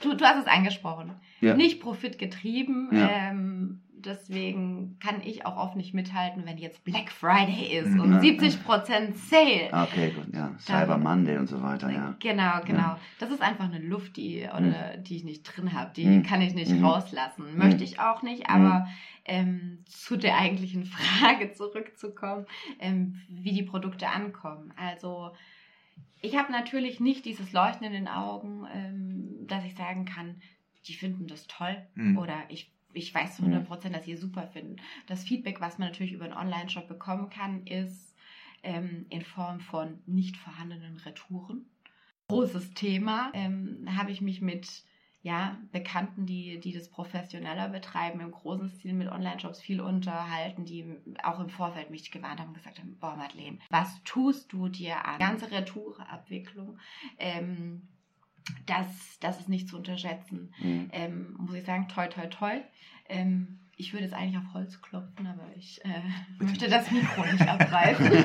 [0.00, 1.12] du, du hast es angesprochen.
[1.40, 1.54] Ja.
[1.54, 2.88] Nicht profitgetrieben.
[2.92, 3.08] Ja.
[3.30, 8.00] Ähm, deswegen kann ich auch oft nicht mithalten, wenn jetzt Black Friday ist Mhm.
[8.00, 8.20] und Ja.
[8.20, 9.68] 70% Sale.
[9.72, 10.52] Okay, gut, ja.
[10.58, 12.14] Cyber Monday und so weiter, ja.
[12.20, 12.78] Genau, genau.
[12.78, 13.00] Ja.
[13.18, 15.90] Das ist einfach eine Luft, die, oder, die ich nicht drin habe.
[15.96, 16.22] Die Mhm.
[16.22, 16.84] kann ich nicht Mhm.
[16.84, 17.56] rauslassen.
[17.56, 18.86] Möchte ich auch nicht, aber
[19.24, 20.84] ähm, zu der eigentlichen
[21.40, 22.46] Frage zurückzukommen,
[22.78, 24.72] ähm, wie die Produkte ankommen.
[24.76, 25.32] Also
[26.20, 30.40] ich habe natürlich nicht dieses Leuchten in den Augen, ähm, dass ich sagen kann,
[30.86, 32.18] die finden das toll Mhm.
[32.18, 34.76] oder ich ich weiß zu 100 Prozent, dass sie es super finden.
[35.06, 38.16] Das Feedback, was man natürlich über einen Online-Shop bekommen kann, ist
[38.62, 41.66] ähm, in Form von nicht vorhandenen Retouren.
[42.28, 43.30] Großes Thema.
[43.34, 44.82] Ähm, habe ich mich mit
[45.26, 50.86] ja, Bekannten, die, die das professioneller betreiben, im großen Stil mit Online-Shops viel unterhalten, die
[51.20, 55.04] auch im Vorfeld mich gewarnt haben und gesagt haben, boah, Madeleine, was tust du dir
[55.04, 55.18] an?
[55.18, 56.78] Ganze Retoureabwicklung.
[57.18, 57.88] Ähm,
[58.66, 60.54] das, das ist nicht zu unterschätzen.
[60.60, 60.90] Mhm.
[60.92, 62.60] Ähm, muss ich sagen, toi, toi, toi.
[63.08, 66.02] Ähm, ich würde jetzt eigentlich auf Holz klopfen, aber ich äh,
[66.38, 68.12] möchte das Mikro nicht abreißen.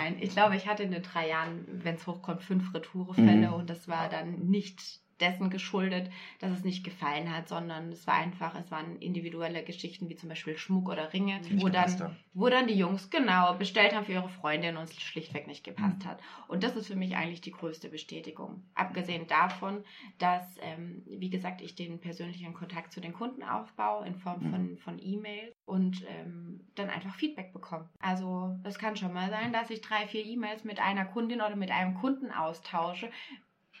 [0.00, 3.52] Nein, ich glaube, ich hatte in den drei Jahren, wenn es hochkommt, fünf Retourefälle Mhm.
[3.52, 8.14] und das war dann nicht dessen geschuldet, dass es nicht gefallen hat, sondern es war
[8.14, 12.66] einfach, es waren individuelle Geschichten wie zum Beispiel Schmuck oder Ringe, wo dann, wo dann
[12.66, 15.72] die Jungs genau bestellt haben für ihre Freundin und es schlichtweg nicht Mhm.
[15.74, 16.20] gepasst hat.
[16.48, 18.62] Und das ist für mich eigentlich die größte Bestätigung.
[18.74, 19.84] Abgesehen davon,
[20.18, 24.50] dass, ähm, wie gesagt, ich den persönlichen Kontakt zu den Kunden aufbaue in Form Mhm.
[24.50, 27.88] von, von E-Mails und ähm, dann einfach Feedback bekomme.
[28.00, 31.56] Also es kann schon mal sein, dass ich drei, vier E-Mails mit einer Kundin oder
[31.56, 33.10] mit einem Kunden austausche,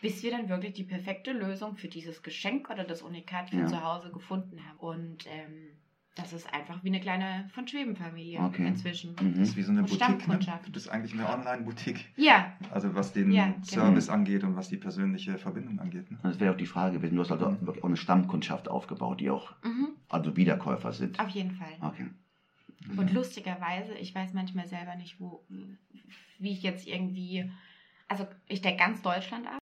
[0.00, 3.66] bis wir dann wirklich die perfekte Lösung für dieses Geschenk oder das Unikat für Ja.
[3.66, 4.78] zu Hause gefunden haben.
[4.78, 5.70] Und ähm,
[6.16, 8.66] das ist einfach wie eine kleine von Schweben-Familie Okay.
[8.66, 9.14] inzwischen.
[9.16, 9.42] Das Mhm.
[9.42, 10.08] ist wie so eine Und Boutique.
[10.08, 10.16] Ne?
[10.16, 10.74] Stammkundschaft.
[10.74, 12.04] Das ist eigentlich eine Online-Boutique.
[12.16, 13.62] Ja, Also was den Ja, genau.
[13.64, 16.10] Service angeht und was die persönliche Verbindung angeht.
[16.10, 16.18] Ne?
[16.22, 17.14] Das wäre auch die Frage gewesen.
[17.16, 17.60] Du hast also Mhm.
[17.66, 21.18] wirklich auch eine Stammkundschaft aufgebaut, die auch mhm, also Wiederkäufer sind.
[21.20, 21.72] auf jeden Fall.
[21.80, 22.06] Okay.
[22.96, 25.44] Und lustigerweise, ich weiß manchmal selber nicht, wo,
[26.38, 27.50] wie ich jetzt irgendwie,
[28.08, 29.59] also ich decke ganz Deutschland ab.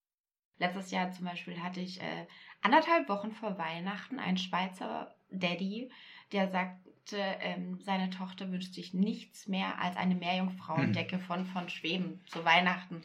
[0.59, 2.27] Letztes Jahr zum Beispiel hatte ich äh,
[2.63, 5.91] anderthalb Wochen vor Weihnachten einen Schweizer Daddy,
[6.33, 12.21] der sagte, ähm, seine Tochter wünscht sich nichts mehr als eine Meerjungfrauendecke von, von Schweben
[12.27, 13.03] zu Weihnachten.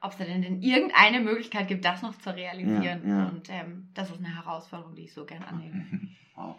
[0.00, 3.08] Ob es denn, denn irgendeine Möglichkeit gibt, das noch zu realisieren.
[3.08, 3.26] Ja, ja.
[3.28, 5.84] Und ähm, das ist eine Herausforderung, die ich so gern annehme.
[6.36, 6.56] Wow.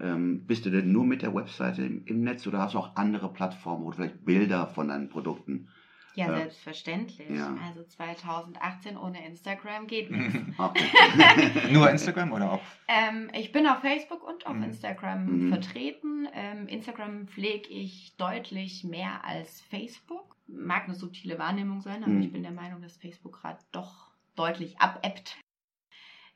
[0.00, 2.96] Ähm, bist du denn nur mit der Webseite im, im Netz oder hast du auch
[2.96, 5.68] andere Plattformen, wo du vielleicht Bilder von deinen Produkten?
[6.14, 6.36] Ja, Ja.
[6.38, 7.30] selbstverständlich.
[7.30, 7.56] Ja.
[7.66, 10.34] Also 2018 ohne Instagram geht nichts.
[10.58, 11.70] Okay.
[11.72, 12.60] Nur Instagram oder auch?
[12.88, 14.62] ähm, ich bin auf Facebook und auf Mhm.
[14.64, 15.48] Instagram Mhm.
[15.48, 16.28] vertreten.
[16.34, 20.36] Ähm, Instagram pflege ich deutlich mehr als Facebook.
[20.46, 22.22] Mag eine subtile Wahrnehmung sein, aber Mhm.
[22.22, 25.38] ich bin der Meinung, dass Facebook gerade doch deutlich abebbt.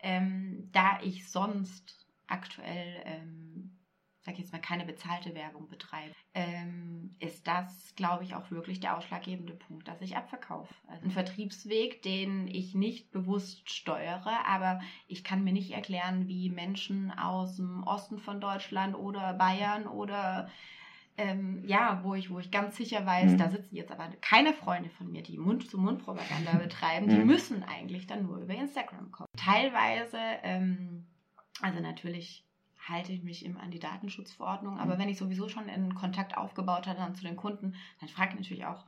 [0.00, 3.76] Ähm, da ich sonst aktuell, ähm,
[4.20, 7.05] sag ich jetzt mal, keine bezahlte Werbung betreibe, ähm,
[7.46, 10.74] das, glaube ich, auch wirklich der ausschlaggebende Punkt, dass ich abverkaufe.
[10.88, 16.50] Also ein Vertriebsweg, den ich nicht bewusst steuere, aber ich kann mir nicht erklären, wie
[16.50, 20.48] Menschen aus dem Osten von Deutschland oder Bayern oder
[21.18, 23.38] ähm, ja, wo ich, wo ich ganz sicher weiß, Mhm.
[23.38, 27.26] da sitzen jetzt aber keine Freunde von mir, die Mund-zu-Mund-Propaganda betreiben, die Mhm.
[27.26, 29.28] müssen eigentlich dann nur über Instagram kommen.
[29.36, 31.06] Teilweise, ähm,
[31.62, 32.45] also natürlich
[32.88, 34.98] halte ich mich immer an die Datenschutzverordnung, aber Mhm.
[35.00, 38.40] wenn ich sowieso schon einen Kontakt aufgebaut habe dann zu den Kunden, dann frage ich
[38.40, 38.84] natürlich auch,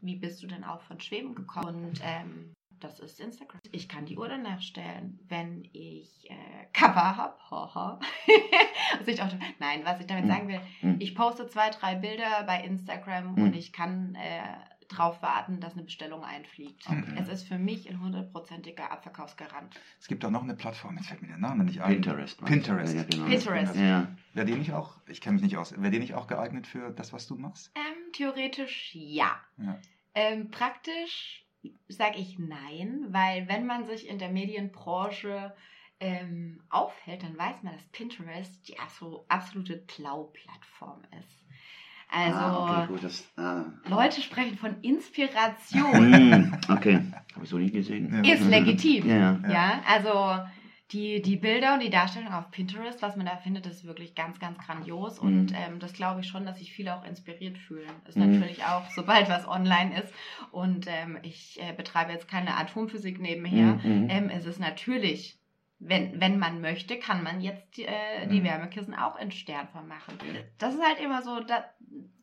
[0.00, 1.84] wie bist du denn auch von Schweben gekommen?
[1.86, 3.58] Und ähm, das ist Instagram.
[3.72, 7.36] Ich kann die Uhr danach stellen, wenn ich äh, Cover habe.
[7.50, 7.98] Haha.
[8.98, 10.28] also ich auch, nein, was ich damit Mhm.
[10.28, 10.96] sagen will, Mhm.
[11.00, 13.42] ich poste zwei, drei Bilder bei Instagram Mhm.
[13.42, 14.42] und ich kann äh,
[14.88, 16.86] drauf warten, dass eine Bestellung einfliegt.
[16.88, 17.14] Okay.
[17.18, 19.78] Es ist für mich ein hundertprozentiger Abverkaufsgarant.
[20.00, 21.94] Es gibt auch noch eine Plattform, jetzt fällt mir der Name nicht ein.
[21.94, 22.44] Pinterest.
[22.44, 22.94] Pinterest.
[22.94, 23.26] Ja, genau.
[23.26, 23.76] Pinterest.
[23.76, 24.08] Ja.
[24.34, 26.90] Wäre die nicht auch, ich kenne mich nicht aus, wäre die nicht auch geeignet für
[26.90, 27.70] das, was du machst?
[27.74, 29.40] Ähm, theoretisch ja.
[29.58, 29.78] Ja.
[30.14, 31.44] Ähm, praktisch
[31.88, 35.54] sage ich nein, weil wenn man sich in der Medienbranche
[36.00, 41.44] ähm, aufhält, dann weiß man, dass Pinterest die absol absolute Cloud-Plattform ist.
[42.10, 43.04] Also ah, okay, gut.
[43.04, 43.64] Das, ah.
[43.86, 46.14] Leute sprechen von Inspiration.
[46.14, 47.00] Hm, okay,
[47.34, 48.24] habe ich so nie gesehen.
[48.24, 48.34] Ja.
[48.34, 49.08] ist legitim.
[49.08, 49.38] Ja.
[49.48, 50.42] Ja, also
[50.92, 54.38] die, die Bilder und die Darstellung auf Pinterest, was man da findet, ist wirklich ganz,
[54.40, 55.20] ganz grandios.
[55.20, 55.28] Mhm.
[55.28, 57.90] Und ähm, das glaube ich schon, dass sich viele auch inspiriert fühlen.
[58.08, 58.32] Ist Mhm.
[58.32, 60.12] natürlich auch, sobald was online ist.
[60.50, 63.78] Und ähm, ich äh, betreibe jetzt keine Atomphysik nebenher.
[63.82, 64.10] Mhm, mhm.
[64.10, 65.37] Ähm, es ist natürlich,
[65.80, 68.44] wenn, wenn man möchte, kann man jetzt die, äh, die Mhm.
[68.44, 70.18] Wärmekissen auch in Sternform machen.
[70.58, 71.64] Das ist halt immer so, da,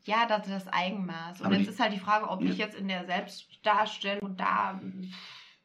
[0.04, 1.40] ja, das, das Eigenmaß.
[1.40, 2.50] Und Aber jetzt die- ist halt die Frage, ob Ja.
[2.52, 4.80] ich jetzt in der Selbstdarstellung da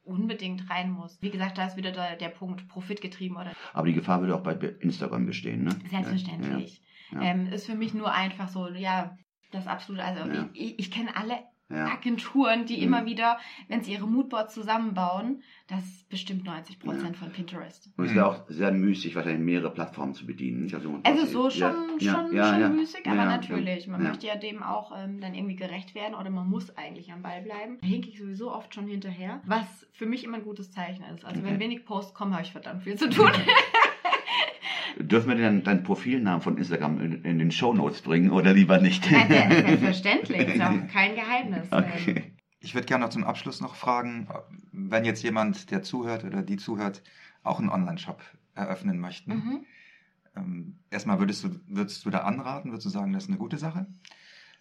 [0.04, 1.20] unbedingt rein muss.
[1.20, 4.34] Wie gesagt, da ist wieder der, der Punkt Profit getrieben oder Aber die Gefahr würde
[4.34, 5.76] auch bei Instagram bestehen, ne?
[5.90, 6.80] selbstverständlich.
[7.12, 7.30] Ja, ja.
[7.30, 9.16] Ähm, ist für mich nur einfach so, ja,
[9.50, 11.38] das absolute, also ich, ich kenne alle
[11.70, 11.86] Ja.
[11.86, 12.82] Agenturen, die Mhm.
[12.82, 17.90] immer wieder, wenn sie ihre Moodboards zusammenbauen, das ist bestimmt 90 Prozent von Pinterest.
[17.96, 20.68] Und es wäre auch sehr müßig, wahrscheinlich mehrere Plattformen zu bedienen.
[20.74, 22.68] Also, Also so ja, schon, ja, schon, ja, schon ja.
[22.68, 23.86] müßig, Ja, aber ja, natürlich.
[23.86, 24.08] Man ja.
[24.08, 27.40] möchte ja dem auch ähm, dann irgendwie gerecht werden oder man muss eigentlich am Ball
[27.42, 27.78] bleiben.
[27.80, 31.24] Da hinke ich sowieso oft schon hinterher, was für mich immer ein gutes Zeichen ist.
[31.24, 31.50] Also Okay.
[31.50, 33.30] wenn wenig Posts kommen, habe ich verdammt viel zu tun.
[35.02, 39.10] Dürfen wir denn deinen Profilnamen von Instagram in, in den Shownotes bringen oder lieber nicht?
[39.10, 41.68] Nein, Selbstverständlich, ist auch kein Geheimnis.
[41.70, 42.32] Okay.
[42.60, 44.28] Ich würde gerne noch zum Abschluss noch fragen,
[44.72, 47.02] wenn jetzt jemand, der zuhört oder die zuhört,
[47.42, 48.22] auch einen Online-Shop
[48.54, 49.32] eröffnen möchten.
[49.32, 49.64] Mhm.
[50.36, 53.56] Ähm, erstmal würdest du, würdest du da anraten, würdest du sagen, das ist eine gute
[53.56, 53.86] Sache?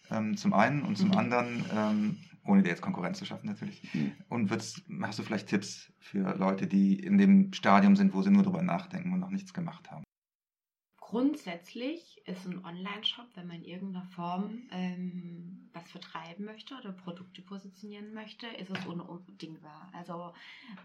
[0.10, 1.18] Ähm, zum einen und zum Mhm.
[1.18, 3.84] anderen, ähm, ohne dir jetzt Konkurrenz zu schaffen natürlich.
[3.94, 4.14] Mhm.
[4.30, 8.32] Und würdest, hast du vielleicht Tipps für Leute, die in dem Stadium sind, wo sie
[8.32, 10.04] nur drüber nachdenken und noch nichts gemacht haben?
[11.10, 17.42] Grundsätzlich ist ein Online-Shop, wenn man in irgendeiner Form ähm, was vertreiben möchte oder Produkte
[17.42, 19.90] positionieren möchte, ist es unbedingbar.
[19.92, 20.32] Also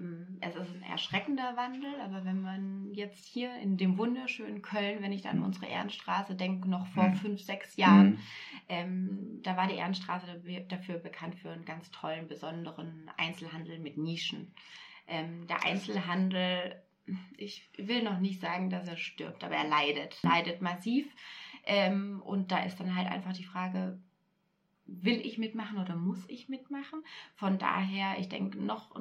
[0.00, 5.02] ähm, es ist ein erschreckender Wandel, aber wenn man jetzt hier in dem wunderschönen Köln,
[5.02, 7.16] wenn ich da an unsere Ehrenstraße denke, noch vor Mhm.
[7.16, 8.18] fünf, sechs Jahren, Mhm.
[8.70, 13.98] ähm, da war die Ehrenstraße dafür- dafür bekannt für einen ganz tollen, besonderen Einzelhandel mit
[13.98, 14.54] Nischen.
[15.06, 16.80] Ähm, der Einzelhandel,
[17.36, 21.06] ich will noch nicht sagen, dass er stirbt, aber er leidet, leidet massiv.
[21.64, 23.98] Ähm, und da ist dann halt einfach die Frage,
[24.86, 27.02] will ich mitmachen oder muss ich mitmachen?
[27.36, 28.94] Von daher, ich denke, noch,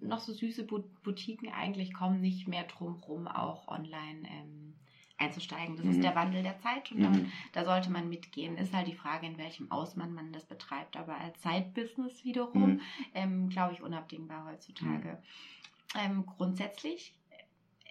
[0.00, 4.74] noch so süße Boutiquen eigentlich kommen nicht mehr drum rum, auch online ähm,
[5.16, 5.76] einzusteigen.
[5.76, 5.90] Das Mhm.
[5.92, 7.26] ist der Wandel der Zeit und da Mhm.
[7.52, 8.56] da sollte man mitgehen.
[8.56, 10.96] Ist halt die Frage, in welchem Ausmaß man das betreibt.
[10.96, 12.80] Aber als Side-Business wiederum, Mhm.
[13.14, 15.20] ähm, glaube ich, unabdingbar heutzutage.
[15.98, 17.14] Ähm, grundsätzlich,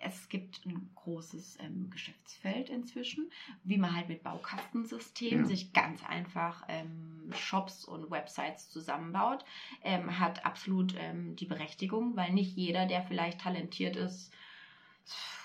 [0.02, 3.30] es gibt ein großes ähm, Geschäftsfeld inzwischen,
[3.64, 5.46] wie man halt mit Baukastensystemen Ja.
[5.46, 9.44] sich ganz einfach ähm, Shops und Websites zusammenbaut,
[9.84, 14.32] ähm, hat absolut ähm, die Berechtigung, weil nicht jeder, der vielleicht talentiert ist,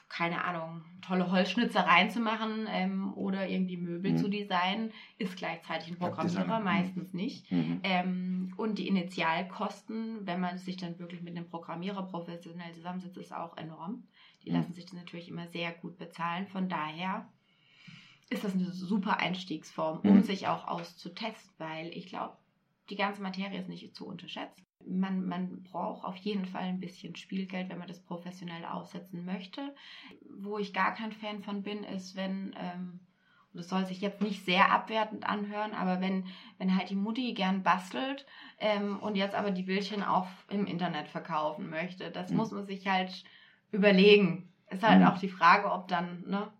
[0.08, 4.16] keine Ahnung, tolle Holzschnitzereien zu machen ähm, oder irgendwie Möbel Mhm.
[4.18, 6.64] zu designen, ist gleichzeitig ein Programmierer, mhm.
[6.64, 7.50] meistens nicht.
[7.50, 7.80] Mhm.
[7.82, 13.32] Ähm, und die Initialkosten, wenn man sich dann wirklich mit einem Programmierer professionell zusammensetzt, ist
[13.32, 14.02] auch enorm.
[14.44, 14.56] Die Mhm.
[14.56, 16.46] lassen sich das natürlich immer sehr gut bezahlen.
[16.46, 17.26] Von daher
[18.30, 20.22] ist das eine super Einstiegsform, um Mhm.
[20.22, 22.36] sich auch auszutesten, weil ich glaube,
[22.90, 24.64] die ganze Materie ist nicht zu unterschätzen.
[24.86, 29.74] Man, man braucht auf jeden Fall ein bisschen Spielgeld, wenn man das professionell aufsetzen möchte.
[30.38, 33.00] Wo ich gar kein Fan von bin, ist, wenn, ähm,
[33.52, 36.24] und das soll sich jetzt nicht sehr abwertend anhören, aber wenn,
[36.58, 38.26] wenn halt die Mutti gern bastelt
[38.58, 42.36] ähm, und jetzt aber die Bildchen auch im Internet verkaufen möchte, das Mhm.
[42.36, 43.24] muss man sich halt
[43.72, 44.48] überlegen.
[44.70, 45.06] Ist halt Mhm.
[45.06, 46.50] auch die Frage, ob dann, ne,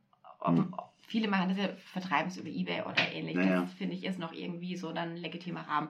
[0.40, 0.74] ob, Mhm.
[1.06, 3.36] viele machen das ja, vertreiben es über Ebay oder ähnlich.
[3.36, 3.60] Ja, ja.
[3.62, 5.88] Das finde ich ist noch irgendwie so dann ein legitimer Rahmen.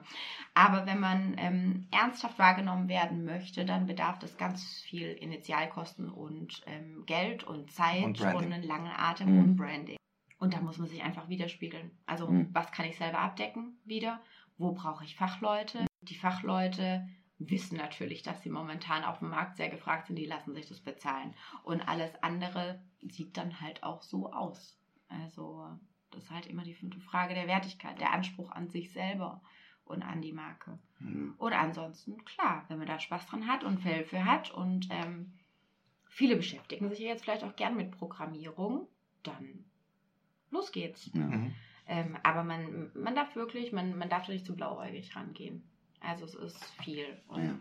[0.53, 6.61] Aber wenn man ähm, ernsthaft wahrgenommen werden möchte, dann bedarf das ganz viel Initialkosten und
[6.67, 9.39] ähm, Geld und Zeit Und und, einen langen Atem Mhm.
[9.39, 9.97] und Branding.
[10.39, 11.91] Und da muss man sich einfach widerspiegeln.
[12.05, 12.49] Also Mhm.
[12.53, 14.19] was kann ich selber abdecken wieder?
[14.57, 15.85] Wo brauche ich Fachleute?
[16.01, 17.07] Die Fachleute
[17.49, 20.79] wissen natürlich, dass sie momentan auf dem Markt sehr gefragt sind, die lassen sich das
[20.79, 21.33] bezahlen.
[21.63, 24.77] Und alles andere sieht dann halt auch so aus.
[25.09, 25.67] Also
[26.11, 29.41] das ist halt immer die fünfte Frage der Wertigkeit, der Anspruch an sich selber
[29.85, 30.79] und an die Marke.
[30.99, 31.35] Mhm.
[31.37, 35.33] Oder ansonsten, klar, wenn man da Spaß dran hat und Fell für hat und ähm,
[36.07, 38.87] viele beschäftigen sich ja jetzt vielleicht auch gern mit Programmierung,
[39.23, 39.65] dann
[40.51, 41.13] los geht's.
[41.13, 41.53] Mhm.
[41.85, 45.69] Ähm, aber man, man darf wirklich, man, man darf da nicht zu blauäugig rangehen.
[46.03, 47.59] Also es ist viel und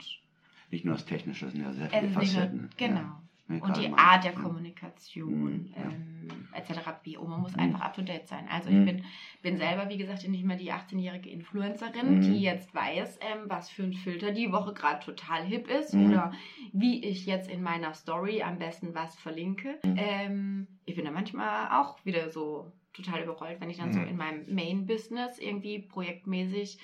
[0.71, 2.71] Nicht nur das Technische, es sind ja sehr viele ist nicht nur, Facetten.
[2.77, 2.95] genau.
[3.01, 3.19] Ja.
[3.49, 4.41] Ja, Und die mal- Art der ja.
[4.41, 5.83] Kommunikation Mhm, ja.
[5.83, 6.81] ähm, etc.
[7.03, 7.17] pp.
[7.19, 7.61] Und man muss Mhm.
[7.61, 8.47] einfach up to date sein.
[8.49, 8.79] Also Mhm.
[8.79, 9.05] ich bin,
[9.43, 12.21] bin selber, wie gesagt, nicht mehr die 18-jährige Influencerin, Mhm.
[12.23, 16.07] die jetzt weiß, ähm, was für ein Filter die Woche gerade total hip ist Mhm.
[16.07, 16.33] oder
[16.73, 19.79] wie ich jetzt in meiner Story am besten was verlinke.
[19.85, 19.95] Mhm.
[19.99, 24.17] Ähm, ich bin da manchmal auch wieder so total überrollt, wenn ich dann so in
[24.17, 26.79] meinem Main-Business irgendwie projektmäßig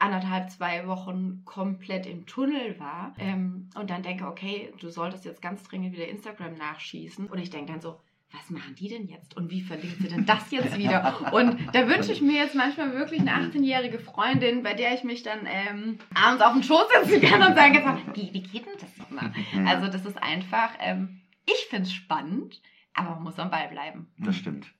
[0.00, 5.42] anderthalb, zwei Wochen komplett im Tunnel war ähm, und dann denke, okay, du solltest jetzt
[5.42, 7.26] ganz dringend wieder Instagram nachschießen.
[7.28, 8.00] Und ich denke dann so,
[8.32, 9.36] was machen die denn jetzt?
[9.36, 11.32] Und wie verlinkt sie denn das jetzt wieder?
[11.32, 15.22] Und da wünsche ich mir jetzt manchmal wirklich eine 18-jährige Freundin, bei der ich mich
[15.24, 18.78] dann ähm, abends auf den Schoß setzen kann und sagen kann, wie, wie geht denn
[18.80, 19.32] das nochmal?
[19.52, 19.64] Ja.
[19.64, 22.62] Also das ist einfach, ähm, ich finde es spannend,
[22.94, 24.06] aber man muss am Ball bleiben.
[24.18, 24.72] Das stimmt.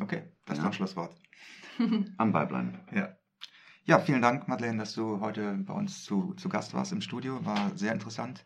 [0.00, 0.68] Okay, das ist Ja.
[0.68, 1.16] doch Schlusswort.
[2.18, 2.78] Am Ball bleiben.
[2.94, 3.16] Ja.
[3.84, 7.44] Ja, vielen Dank, Madeleine, dass du heute bei uns zu, zu Gast warst im Studio.
[7.44, 8.44] War sehr interessant,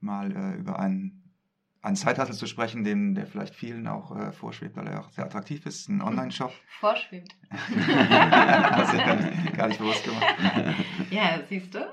[0.00, 1.32] mal äh, über einen,
[1.80, 5.24] einen Side-Hustle zu sprechen, den, der vielleicht vielen auch äh, vorschwebt, weil er auch sehr
[5.24, 5.88] attraktiv ist.
[5.88, 6.52] Ein Online-Shop.
[6.78, 7.34] Vorschwebt.
[7.50, 10.26] Hast du gar nicht, gar nicht bewusst gemacht.
[11.10, 11.78] Ja, siehst du?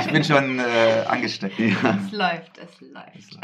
[0.00, 1.60] Ich bin schon äh, angesteckt.
[1.60, 1.96] Ja.
[2.04, 3.38] es läuft, es läuft.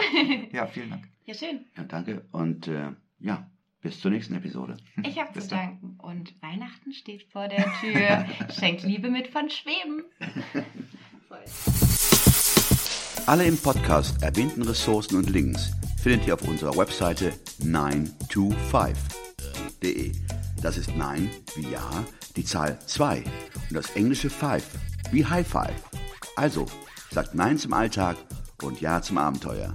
[0.53, 1.09] Ja, vielen Dank.
[1.25, 1.67] Ja, schön.
[1.77, 2.27] ja, danke.
[2.33, 2.91] Und äh,
[3.21, 3.49] ja,
[3.83, 4.77] bis zur nächsten Episode.
[5.07, 5.97] Ich habe zu danken.
[5.99, 8.27] Und Weihnachten steht vor der Tür.
[8.59, 10.05] Schenkt Liebe mit von Schweben.
[13.27, 15.71] Alle im Podcast erwähnten Ressourcen und Links
[16.03, 20.13] findet ihr auf unserer Webseite 925.de.
[20.63, 21.89] Das ist 9 wie Ja,
[22.37, 23.19] die Zahl 2
[23.69, 24.65] und das englische 5
[25.13, 25.75] wie High Five.
[26.37, 26.67] Also,
[27.11, 28.17] sagt Nein zum Alltag
[28.63, 29.75] und Ja zum Abenteuer.